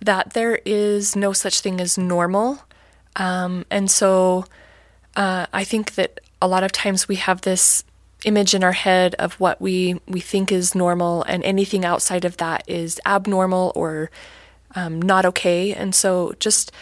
[0.00, 2.60] that there is no such thing as normal,
[3.16, 4.44] um, and so
[5.16, 7.84] uh, I think that a lot of times we have this
[8.24, 12.36] image in our head of what we we think is normal, and anything outside of
[12.38, 14.10] that is abnormal or
[14.74, 16.72] um, not okay, and so just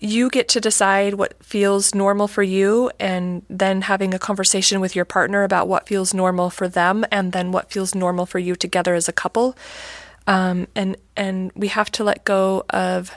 [0.00, 4.94] you get to decide what feels normal for you and then having a conversation with
[4.94, 8.54] your partner about what feels normal for them and then what feels normal for you
[8.54, 9.56] together as a couple.
[10.26, 13.10] Um, and and we have to let go of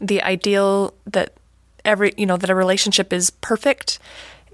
[0.00, 1.34] the ideal that
[1.84, 3.98] every you know that a relationship is perfect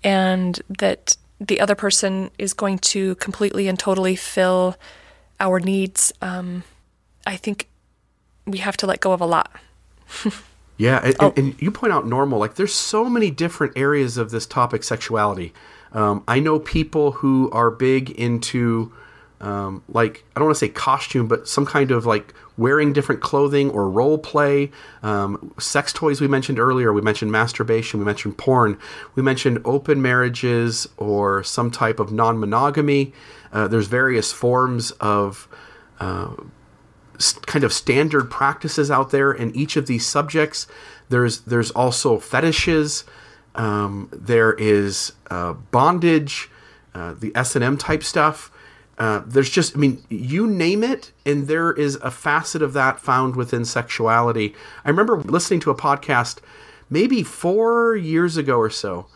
[0.02, 4.76] and that the other person is going to completely and totally fill
[5.38, 6.62] our needs um,
[7.26, 7.68] i think
[8.46, 9.50] we have to let go of a lot
[10.80, 11.34] Yeah, and, oh.
[11.36, 12.38] and, you point out normal.
[12.38, 15.52] Like, there's so many different areas of this topic, sexuality.
[15.92, 18.90] Um, I know people who are big into,
[19.42, 23.20] um, like, I don't want to say costume, but some kind of like wearing different
[23.20, 24.70] clothing or role play.
[25.02, 26.92] Um, sex toys we mentioned earlier.
[26.92, 28.00] We mentioned masturbation.
[28.00, 28.78] We mentioned porn.
[29.14, 33.12] We mentioned open marriages or some type of non monogamy.
[33.52, 35.48] Uh, there's various forms of.
[35.98, 36.34] Uh,
[37.44, 40.66] kind of standard practices out there in each of these subjects.
[41.10, 43.04] There's there's also fetishes.
[43.54, 46.48] Um, there is uh, bondage,
[46.94, 48.50] uh, the S and M type stuff.
[49.00, 53.00] Uh, there's just, I mean, you name it, and there is a facet of that
[53.00, 54.54] found within sexuality.
[54.84, 56.40] I remember listening to a podcast
[56.90, 59.06] maybe four years ago or so,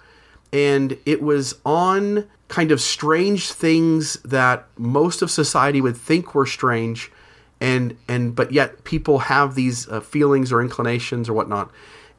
[0.54, 6.46] and it was on kind of strange things that most of society would think were
[6.46, 7.12] strange
[7.60, 11.70] and and but yet people have these uh, feelings or inclinations or whatnot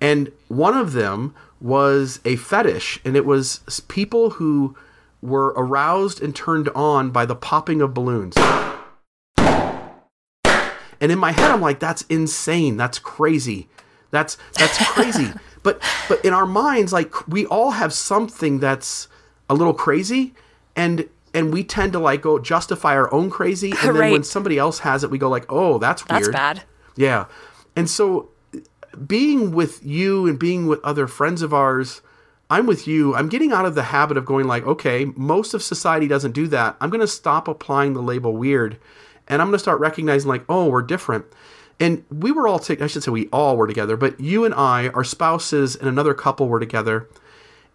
[0.01, 4.75] and one of them was a fetish and it was people who
[5.25, 8.35] were aroused and turned on by the popping of balloons.
[11.01, 12.77] And in my head i'm like that's insane.
[12.77, 13.67] That's crazy.
[14.11, 15.31] That's that's crazy.
[15.63, 19.07] But but in our minds like we all have something that's
[19.49, 20.35] a little crazy
[20.75, 24.11] and and we tend to like go justify our own crazy and then right.
[24.11, 26.25] when somebody else has it we go like oh that's weird.
[26.25, 26.63] that's bad.
[26.95, 27.25] Yeah.
[27.75, 28.29] And so
[29.07, 32.03] being with you and being with other friends of ours
[32.49, 33.15] i'm with you.
[33.15, 36.47] I'm getting out of the habit of going like okay most of society doesn't do
[36.47, 36.75] that.
[36.81, 38.77] I'm going to stop applying the label weird
[39.27, 41.25] and i'm going to start recognizing like oh we're different.
[41.77, 44.53] And we were all t- I should say we all were together but you and
[44.53, 47.09] i our spouses and another couple were together.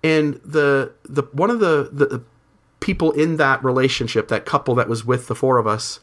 [0.02, 2.22] And the the one of the the
[2.80, 6.00] people in that relationship, that couple that was with the four of us,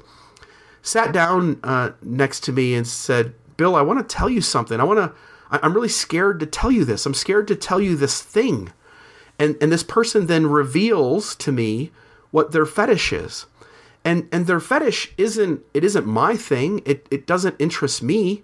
[0.81, 4.79] sat down uh, next to me and said, Bill, I want to tell you something.
[4.79, 5.13] I want to,
[5.49, 7.05] I'm really scared to tell you this.
[7.05, 8.71] I'm scared to tell you this thing.
[9.39, 11.91] And, and this person then reveals to me
[12.31, 13.45] what their fetish is.
[14.03, 16.81] And, and their fetish isn't, it isn't my thing.
[16.85, 18.43] It, it doesn't interest me.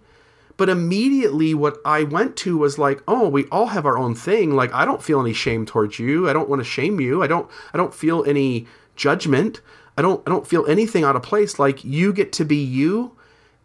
[0.55, 4.55] But immediately, what I went to was like, oh, we all have our own thing.
[4.55, 6.29] Like, I don't feel any shame towards you.
[6.29, 7.23] I don't want to shame you.
[7.23, 7.49] I don't.
[7.73, 9.61] I don't feel any judgment.
[9.97, 10.21] I don't.
[10.27, 11.57] I don't feel anything out of place.
[11.57, 13.13] Like you get to be you,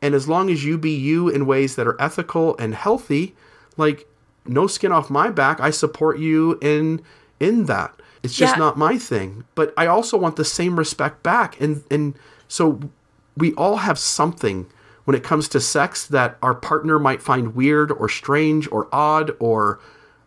[0.00, 3.34] and as long as you be you in ways that are ethical and healthy,
[3.76, 4.06] like
[4.46, 5.60] no skin off my back.
[5.60, 7.02] I support you in
[7.40, 7.94] in that.
[8.22, 8.58] It's just yeah.
[8.58, 9.44] not my thing.
[9.54, 12.14] But I also want the same respect back, and and
[12.48, 12.80] so
[13.36, 14.66] we all have something
[15.04, 19.34] when it comes to sex that our partner might find weird or strange or odd
[19.38, 19.80] or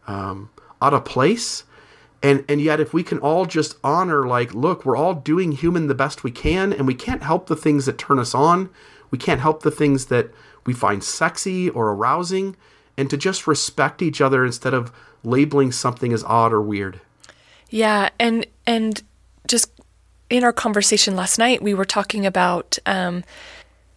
[0.07, 0.49] um,
[0.81, 1.65] out of place.
[2.23, 5.87] And, and yet, if we can all just honor, like, look, we're all doing human
[5.87, 8.69] the best we can, and we can't help the things that turn us on.
[9.11, 10.31] We can't help the things that
[10.65, 12.55] we find sexy or arousing,
[12.97, 14.91] and to just respect each other instead of
[15.23, 16.99] labeling something as odd or weird.
[17.69, 19.01] Yeah, and and
[19.47, 19.71] just
[20.29, 23.23] in our conversation last night, we were talking about um,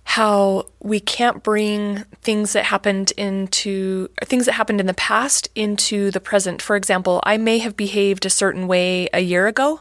[0.04, 6.10] how we can't bring things that happened into things that happened in the past into
[6.10, 6.60] the present.
[6.60, 9.80] For example, I may have behaved a certain way a year ago,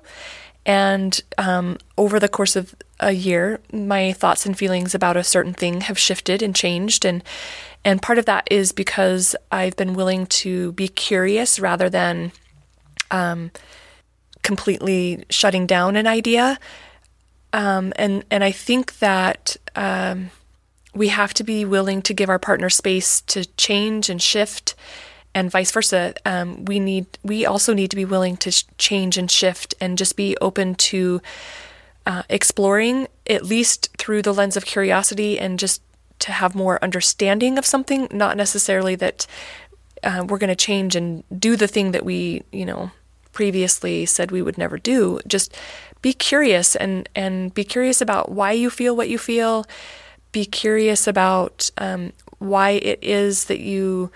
[0.65, 2.73] and um, over the course of
[3.03, 7.23] a year, my thoughts and feelings about a certain thing have shifted and changed, and
[7.85, 12.31] and part of that is because I've been willing to be curious rather than
[13.11, 13.51] um,
[14.41, 16.57] completely shutting down an idea.
[17.51, 20.31] Um, and and I think that um,
[20.95, 24.75] we have to be willing to give our partner space to change and shift,
[25.35, 26.13] and vice versa.
[26.25, 29.97] Um, we need we also need to be willing to sh- change and shift, and
[29.97, 31.21] just be open to
[32.05, 35.81] uh, exploring at least through the lens of curiosity and just
[36.19, 38.07] to have more understanding of something.
[38.11, 39.27] Not necessarily that
[40.03, 42.91] uh, we're going to change and do the thing that we you know
[43.31, 45.19] previously said we would never do.
[45.27, 45.57] Just
[46.01, 49.65] be curious and and be curious about why you feel what you feel.
[50.31, 54.11] Be curious about um, why it is that you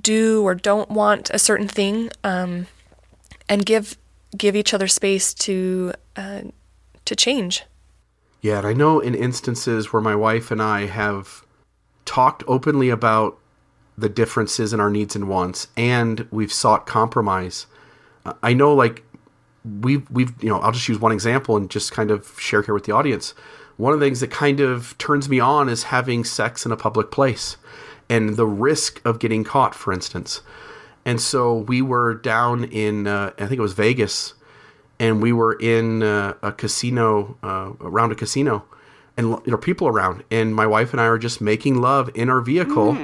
[0.00, 2.66] do or don't want a certain thing, um,
[3.48, 3.96] and give
[4.36, 6.42] give each other space to uh,
[7.04, 7.64] to change.
[8.40, 11.44] Yeah, and I know in instances where my wife and I have
[12.04, 13.38] talked openly about
[13.96, 17.66] the differences in our needs and wants, and we've sought compromise.
[18.42, 19.04] I know like
[19.80, 22.74] we've we've you know I'll just use one example and just kind of share here
[22.74, 23.34] with the audience.
[23.76, 26.76] One of the things that kind of turns me on is having sex in a
[26.76, 27.56] public place
[28.08, 30.42] and the risk of getting caught, for instance.
[31.04, 34.34] And so we were down in uh, I think it was Vegas,
[34.98, 38.64] and we were in uh, a casino uh, around a casino,
[39.16, 42.28] and you know people around, and my wife and I are just making love in
[42.28, 42.96] our vehicle.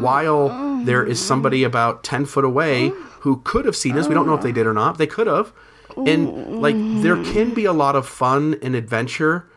[0.00, 4.08] While there is somebody about 10 foot away who could have seen us.
[4.08, 4.98] We don't know if they did or not.
[4.98, 5.52] They could have.
[5.96, 9.48] And like there can be a lot of fun and adventure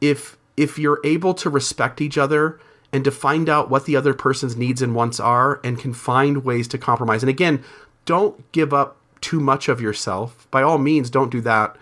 [0.00, 2.60] if if you're able to respect each other
[2.92, 6.44] and to find out what the other person's needs and wants are and can find
[6.44, 7.22] ways to compromise.
[7.22, 7.62] And again,
[8.04, 10.48] don't give up too much of yourself.
[10.50, 11.76] By all means, don't do that.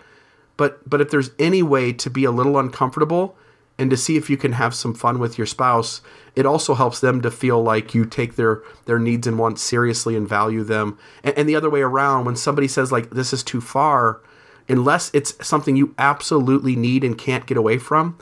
[0.57, 3.37] But but if there's any way to be a little uncomfortable
[3.79, 6.01] and to see if you can have some fun with your spouse,
[6.35, 10.15] it also helps them to feel like you take their their needs and wants seriously
[10.15, 10.97] and value them.
[11.23, 14.19] And, and the other way around, when somebody says like this is too far,
[14.67, 18.17] unless it's something you absolutely need and can't get away from,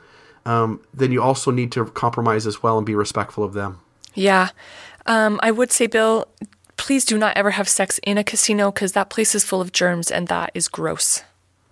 [0.46, 3.80] um, then you also need to compromise as well and be respectful of them.
[4.14, 4.50] Yeah.
[5.06, 6.28] Um, I would say, Bill,
[6.78, 9.72] please do not ever have sex in a casino because that place is full of
[9.72, 11.24] germs and that is gross.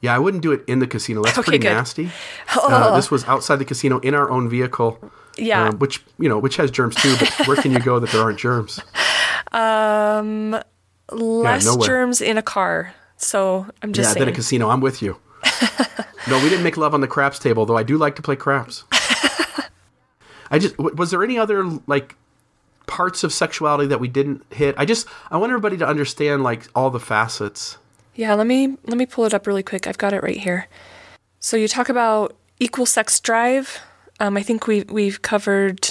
[0.01, 1.24] Yeah, I wouldn't do it in the casino.
[1.24, 1.74] That's Okay, pretty good.
[1.74, 2.11] nasty.
[2.61, 4.99] Uh, this was outside the casino in our own vehicle.
[5.38, 5.69] Yeah.
[5.69, 7.15] uh, which you know, which has germs too.
[7.17, 8.80] But where can you go that there aren't germs?
[9.51, 10.59] Um,
[11.11, 11.88] less nowhere.
[11.88, 12.93] germs in a car.
[13.17, 14.26] So I'm just yeah, saying.
[14.26, 14.69] then a casino.
[14.69, 15.17] I'm with you.
[16.30, 17.78] no, we didn't make love on the craps table, though.
[17.78, 18.84] I do like to play craps.
[20.51, 22.15] I just was there any other like
[22.86, 24.76] parts of sexuality that we didn't hit?
[24.78, 27.78] I just I want everybody to understand like all the facets.
[28.15, 29.88] Yeah, let me let me pull it up really quick.
[29.88, 30.67] I've got it right here.
[31.39, 33.80] So you talk about equal sex drive.
[34.19, 35.89] Um, I think we we've covered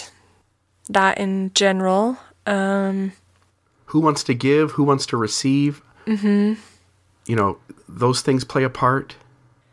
[0.89, 2.19] that in general.
[2.47, 3.13] Um,
[3.87, 4.73] Who wants to give?
[4.73, 5.83] Who wants to receive?
[6.07, 6.61] Mm-hmm.
[7.27, 7.59] You know,
[7.89, 9.17] those things play a part.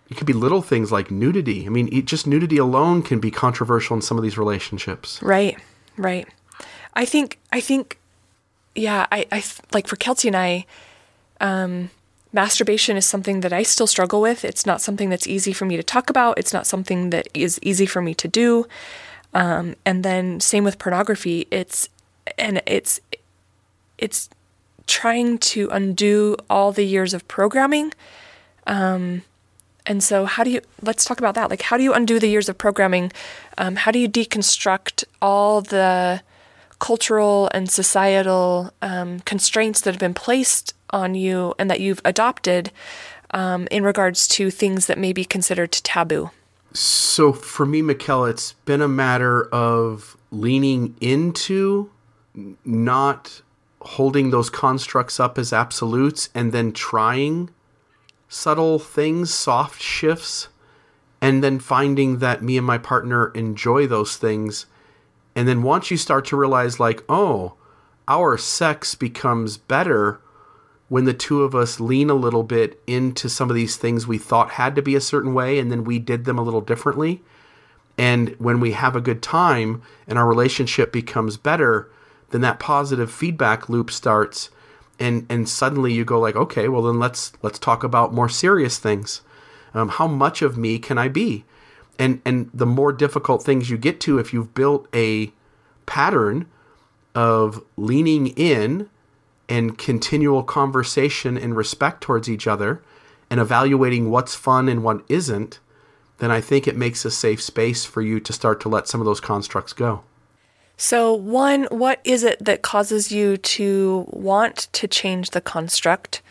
[0.10, 1.66] It could be little things like nudity.
[1.66, 5.22] I mean, just nudity alone can be controversial in some of these relationships.
[5.22, 5.57] right,
[5.97, 6.28] right.
[6.95, 7.99] I think I think
[8.76, 9.05] yeah.
[9.12, 9.43] I I
[9.74, 10.66] like for Kelsey and I.
[11.41, 11.89] Um,
[12.34, 14.45] masturbation is something that I still struggle with.
[14.45, 16.38] It's not something that's easy for me to talk about.
[16.38, 18.68] It's not something that is easy for me to do.
[19.34, 21.47] Um, and then same with pornography.
[21.51, 21.89] It's
[22.38, 22.99] and it's
[23.97, 24.30] it's
[24.88, 27.93] trying to undo all the years of programming.
[28.66, 29.24] Um,
[29.90, 30.62] and so, how do you?
[30.84, 31.50] Let's talk about that.
[31.50, 33.12] Like, how do you undo the years of programming?
[33.58, 36.22] Um, how do you deconstruct all the
[36.78, 42.72] cultural and societal um, constraints that have been placed on you and that you've adopted
[43.32, 46.30] um, in regards to things that may be considered taboo?
[46.72, 51.90] So for me, Mekael, it's been a matter of leaning into
[52.64, 53.42] not
[53.82, 57.50] holding those constructs up as absolutes and then trying
[58.30, 60.47] subtle things, soft shifts,
[61.19, 64.67] and then finding that me and my partner enjoy those things.
[65.36, 67.55] And then once you start to realize, like, oh,
[68.07, 70.21] our sex becomes better
[70.88, 74.17] when the two of us lean a little bit into some of these things we
[74.17, 77.21] thought had to be a certain way and then we did them a little differently.
[77.97, 81.91] And when we have a good time and our relationship becomes better,
[82.32, 84.49] then that positive feedback loop starts
[85.00, 88.78] and and suddenly you go like, okay, well then let's let's talk about more serious
[88.78, 89.22] things.
[89.74, 91.45] Um, how much of me can I be?
[91.97, 95.32] And and the more difficult things you get to if you've built a
[95.86, 96.47] pattern
[97.16, 98.89] of leaning in
[99.47, 102.82] and continual conversation and respect towards each other
[103.30, 105.60] and evaluating what's fun and what isn't,
[106.20, 109.02] then I think it makes a safe space for you to start to let some
[109.02, 110.04] of those constructs go.
[110.82, 116.21] So, one, what is it that causes you to want to change the construct?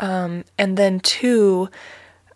[0.00, 1.68] Um, and then, two,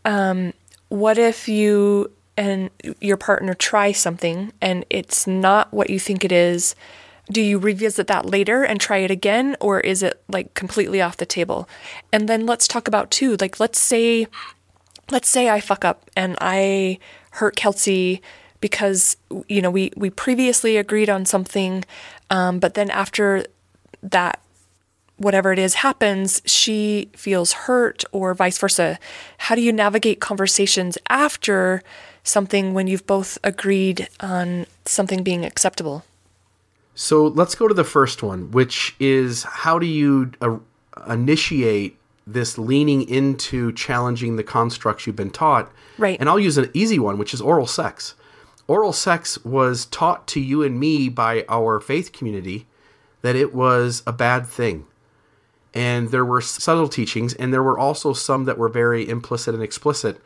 [0.04, 0.52] um,
[0.90, 2.68] what if you and
[3.00, 6.74] your partner try something and it's not what you think it is?
[7.32, 11.16] Do you revisit that later and try it again, or is it like completely off
[11.16, 11.66] the table?
[12.12, 13.34] And then let's talk about two.
[13.40, 14.26] Like, let's say,
[15.10, 16.98] let's say I fuck up and I
[17.30, 18.20] hurt Kelsey
[18.60, 19.16] because
[19.48, 21.84] you know we we previously agreed on something,
[22.30, 23.44] um, but then after
[24.02, 24.40] that
[25.18, 28.98] whatever it is happens, she feels hurt or vice versa.
[29.38, 31.82] How do you navigate conversations after
[32.22, 36.04] something when you've both agreed on something being acceptable?
[36.94, 40.56] So let's go to the first one, which is how do you uh,
[41.08, 45.70] initiate this leaning into challenging the constructs you've been taught?
[45.98, 46.18] Right.
[46.18, 48.14] And I'll use an easy one, which is oral sex.
[48.68, 52.66] Oral sex was taught to you and me by our faith community
[53.22, 54.86] that it was a bad thing.
[55.72, 59.62] And there were subtle teachings, and there were also some that were very implicit and
[59.62, 60.20] explicit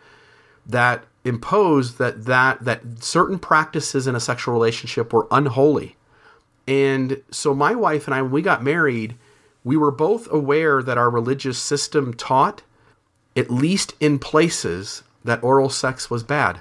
[0.66, 5.96] that imposed that that that certain practices in a sexual relationship were unholy.
[6.66, 9.16] And so my wife and I when we got married,
[9.64, 12.62] we were both aware that our religious system taught
[13.36, 16.60] at least in places that oral sex was bad.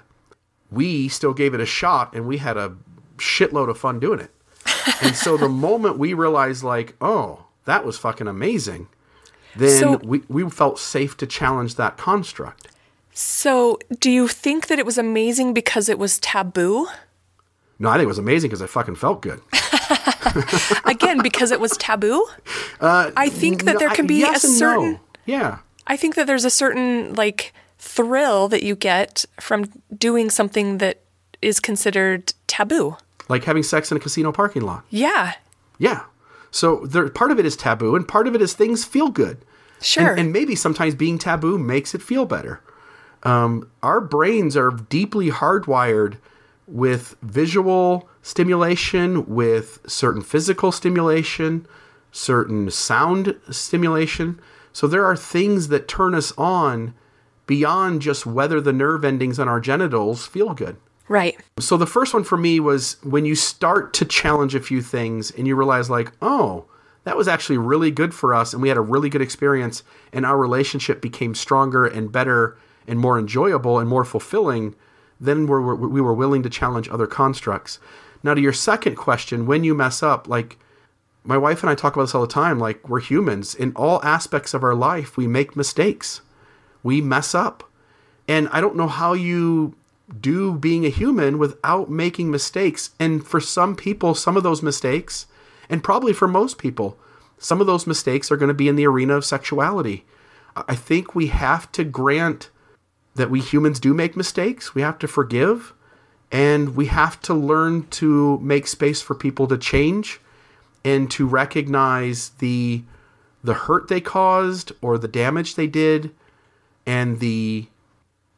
[0.72, 2.76] We still gave it a shot and we had a
[3.18, 4.32] shitload of fun doing it.
[5.02, 8.88] and so the moment we realized like, "Oh, that was fucking amazing."
[9.56, 12.68] Then So- we, we felt safe to challenge that construct.
[13.12, 16.88] So, do you think that it was amazing because it was taboo?
[17.80, 19.42] No, I think it was amazing because I fucking felt good.
[20.86, 22.26] Again, because it was taboo?
[22.80, 24.60] Uh, I think that No, there can be yes a and no.
[24.60, 25.58] certain Yeah.
[25.88, 29.66] I think that there's a certain like thrill that you get from
[29.98, 31.02] doing something that
[31.42, 32.98] is considered taboo.
[33.30, 34.84] Like having sex in a casino parking lot.
[34.90, 35.34] Yeah.
[35.78, 36.04] Yeah.
[36.52, 39.46] So there, part of it is taboo, and part of it is things feel good.
[39.82, 40.12] Sure.
[40.12, 42.62] And, and maybe sometimes being taboo makes it feel better.
[43.24, 46.18] Um, our brains are deeply hardwired
[46.68, 51.66] with visual stimulation, with certain physical stimulation,
[52.12, 54.40] certain sound stimulation.
[54.74, 56.94] So there are things that turn us on
[57.50, 60.78] beyond just whether the nerve endings on our genitals feel good.
[61.08, 61.36] right.
[61.60, 65.32] So the first one for me was when you start to challenge a few things
[65.32, 66.66] and you realize like, oh,
[67.06, 69.82] that was actually really good for us and we had a really good experience
[70.14, 72.56] and our relationship became stronger and better
[72.88, 74.76] and more enjoyable and more fulfilling,
[75.20, 77.80] then we're, we're, we were willing to challenge other constructs.
[78.22, 80.60] Now to your second question, when you mess up, like
[81.24, 84.04] my wife and I talk about this all the time, like we're humans in all
[84.04, 86.22] aspects of our life, we make mistakes.
[86.84, 87.64] We mess up.
[88.28, 89.76] And I don't know how you
[90.20, 92.92] do being a human without making mistakes.
[93.00, 95.26] And for some people, some of those mistakes,
[95.70, 96.98] and probably for most people,
[97.38, 100.06] some of those mistakes are going to be in the arena of sexuality.
[100.56, 102.50] I think we have to grant
[103.16, 104.76] that we humans do make mistakes.
[104.76, 105.74] We have to forgive.
[106.32, 110.20] And we have to learn to make space for people to change
[110.84, 112.84] and to recognize the
[113.42, 116.12] the hurt they caused or the damage they did
[116.90, 117.68] and the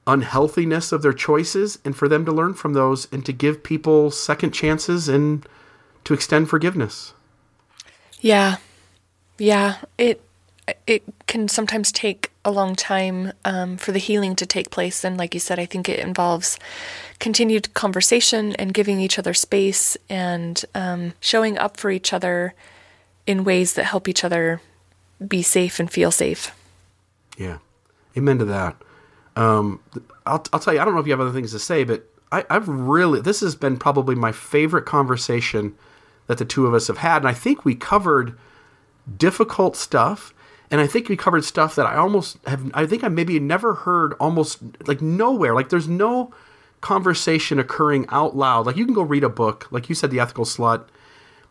[0.06, 4.12] unhealthiness of their choices and for them to learn from those and to give people
[4.12, 5.47] second chances and
[6.04, 7.14] to extend forgiveness.
[8.20, 8.58] Yeah.
[9.38, 9.78] Yeah.
[9.97, 10.22] It
[10.86, 15.04] it can sometimes take a long time um, for the healing to take place.
[15.06, 16.60] And like you said, I think it involves
[17.20, 22.54] continued conversation and giving each other space and um, showing up for each other
[23.26, 24.62] in ways that help each other
[25.26, 26.52] be safe and feel safe.
[27.38, 27.58] Yeah.
[28.18, 28.76] Amen to that.
[29.36, 29.80] Um,
[30.26, 32.05] I'll, I'll tell you, I don't know if you have other things to say, but
[32.32, 35.76] I, I've really, this has been probably my favorite conversation
[36.28, 37.18] that the two of us have had.
[37.18, 38.38] And I think we covered
[39.18, 40.34] difficult stuff.
[40.70, 43.74] And I think we covered stuff that I almost have, I think I maybe never
[43.74, 45.53] heard almost like nowhere.
[45.53, 46.34] Like there's no
[46.80, 48.66] conversation occurring out loud.
[48.66, 50.86] Like you can go read a book, like you said, The Ethical Slut,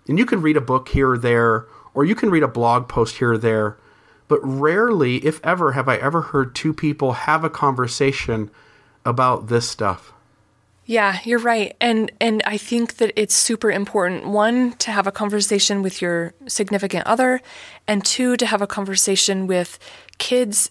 [0.09, 2.89] and you can read a book here or there, or you can read a blog
[2.89, 3.77] post here or there.
[4.31, 8.49] But rarely, if ever, have I ever heard two people have a conversation
[9.05, 10.13] about this stuff.
[10.87, 11.77] Yeah, you're right.
[11.81, 16.33] And and I think that it's super important one to have a conversation with your
[16.47, 17.41] significant other
[17.87, 19.79] and two to have a conversation with
[20.19, 20.71] kids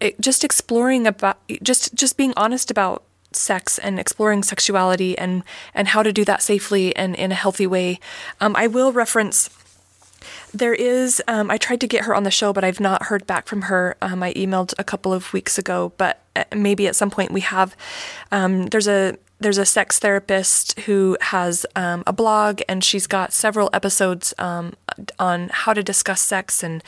[0.00, 5.42] it, just exploring about just just being honest about sex and exploring sexuality and
[5.74, 8.00] and how to do that safely and in a healthy way.
[8.40, 9.48] Um, I will reference
[10.52, 13.26] there is, um, I tried to get her on the show, but I've not heard
[13.26, 13.96] back from her.
[14.02, 17.40] Um, I emailed a couple of weeks ago, but uh, maybe at some point we
[17.40, 17.76] have.
[18.30, 23.32] Um, there's a there's a sex therapist who has um, a blog, and she's got
[23.32, 24.74] several episodes um,
[25.18, 26.82] on how to discuss sex and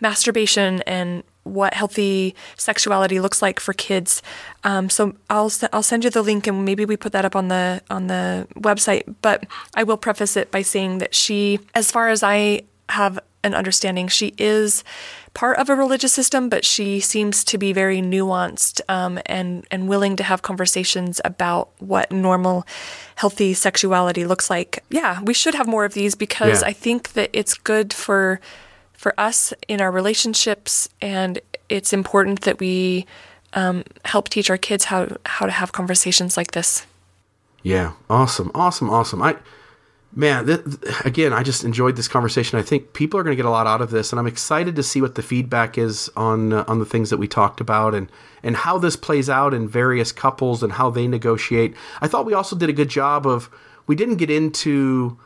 [0.00, 4.22] masturbation and what healthy sexuality looks like for kids.
[4.64, 7.48] Um, so I'll I'll send you the link, and maybe we put that up on
[7.48, 9.14] the on the website.
[9.22, 13.54] But I will preface it by saying that she, as far as I have an
[13.54, 14.82] understanding, she is
[15.34, 19.88] part of a religious system, but she seems to be very nuanced um, and and
[19.88, 22.66] willing to have conversations about what normal,
[23.16, 24.82] healthy sexuality looks like.
[24.90, 26.68] Yeah, we should have more of these because Yeah.
[26.68, 28.40] I think that it's good for
[28.92, 33.06] for us in our relationships, and it's important that we
[33.52, 36.86] um, help teach our kids how how to have conversations like this.
[37.62, 39.22] Yeah, awesome, awesome, awesome.
[39.22, 39.36] I,
[40.16, 40.60] man, th-
[41.04, 42.58] again, I just enjoyed this conversation.
[42.58, 44.74] I think people are going to get a lot out of this, and I'm excited
[44.74, 47.94] to see what the feedback is on uh, on the things that we talked about
[47.94, 48.10] and
[48.42, 51.76] and how this plays out in various couples and how they negotiate.
[52.00, 53.50] I thought we also did a good job of
[53.86, 55.18] we didn't get into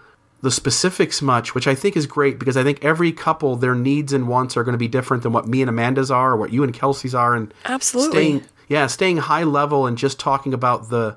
[0.42, 4.12] the specifics much, which I think is great because I think every couple their needs
[4.12, 6.52] and wants are going to be different than what me and Amanda's are or what
[6.52, 8.10] you and Kelsey's are, and Absolutely.
[8.10, 11.16] staying yeah staying high level and just talking about the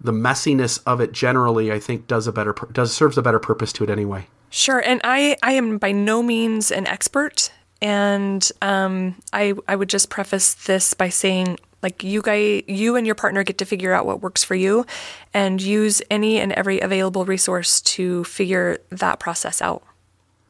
[0.00, 3.72] the messiness of it generally i think does a better does serves a better purpose
[3.72, 9.16] to it anyway Sure, and I I am by no means an expert, and um,
[9.32, 13.44] I I would just preface this by saying like you guys you and your partner
[13.44, 14.86] get to figure out what works for you,
[15.34, 19.82] and use any and every available resource to figure that process out.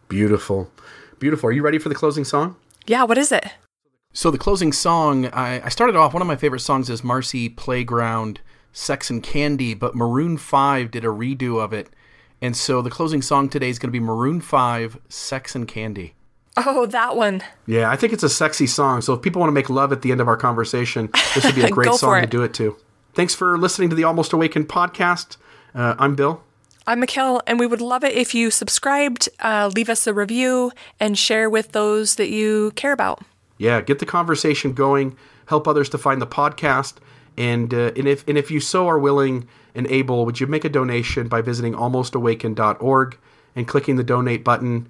[0.08, 0.70] beautiful
[1.18, 2.54] beautiful are you ready for the closing song
[2.86, 3.44] Yeah, what is it?
[4.12, 6.14] So the closing song, I, I started off.
[6.14, 8.40] One of my favorite songs is Marcy Playground,
[8.78, 11.90] Sex and Candy, but Maroon Five did a redo of it,
[12.40, 16.14] and so the closing song today is going to be Maroon Five, Sex and Candy.
[16.56, 17.42] Oh, that one.
[17.66, 19.00] yeah i think it's a sexy song.
[19.02, 21.56] So if people want to make love at the end of our conversation this would
[21.56, 22.76] be a great song to do it to.
[23.14, 25.36] Thanks for listening to the almost awakened podcast.
[25.74, 26.42] Uh, i'm bill.
[26.86, 30.72] I'm Mekael, and we would love it if you subscribed, uh, leave us a review,
[31.00, 33.22] and share with those that you care about.
[33.58, 35.16] yeah get the conversation going.
[35.46, 36.94] Help others to find the podcast
[37.38, 40.64] and uh, and if and if you so are willing and able would you make
[40.64, 43.18] a donation by visiting almostawaken.org
[43.56, 44.86] and clicking the donate button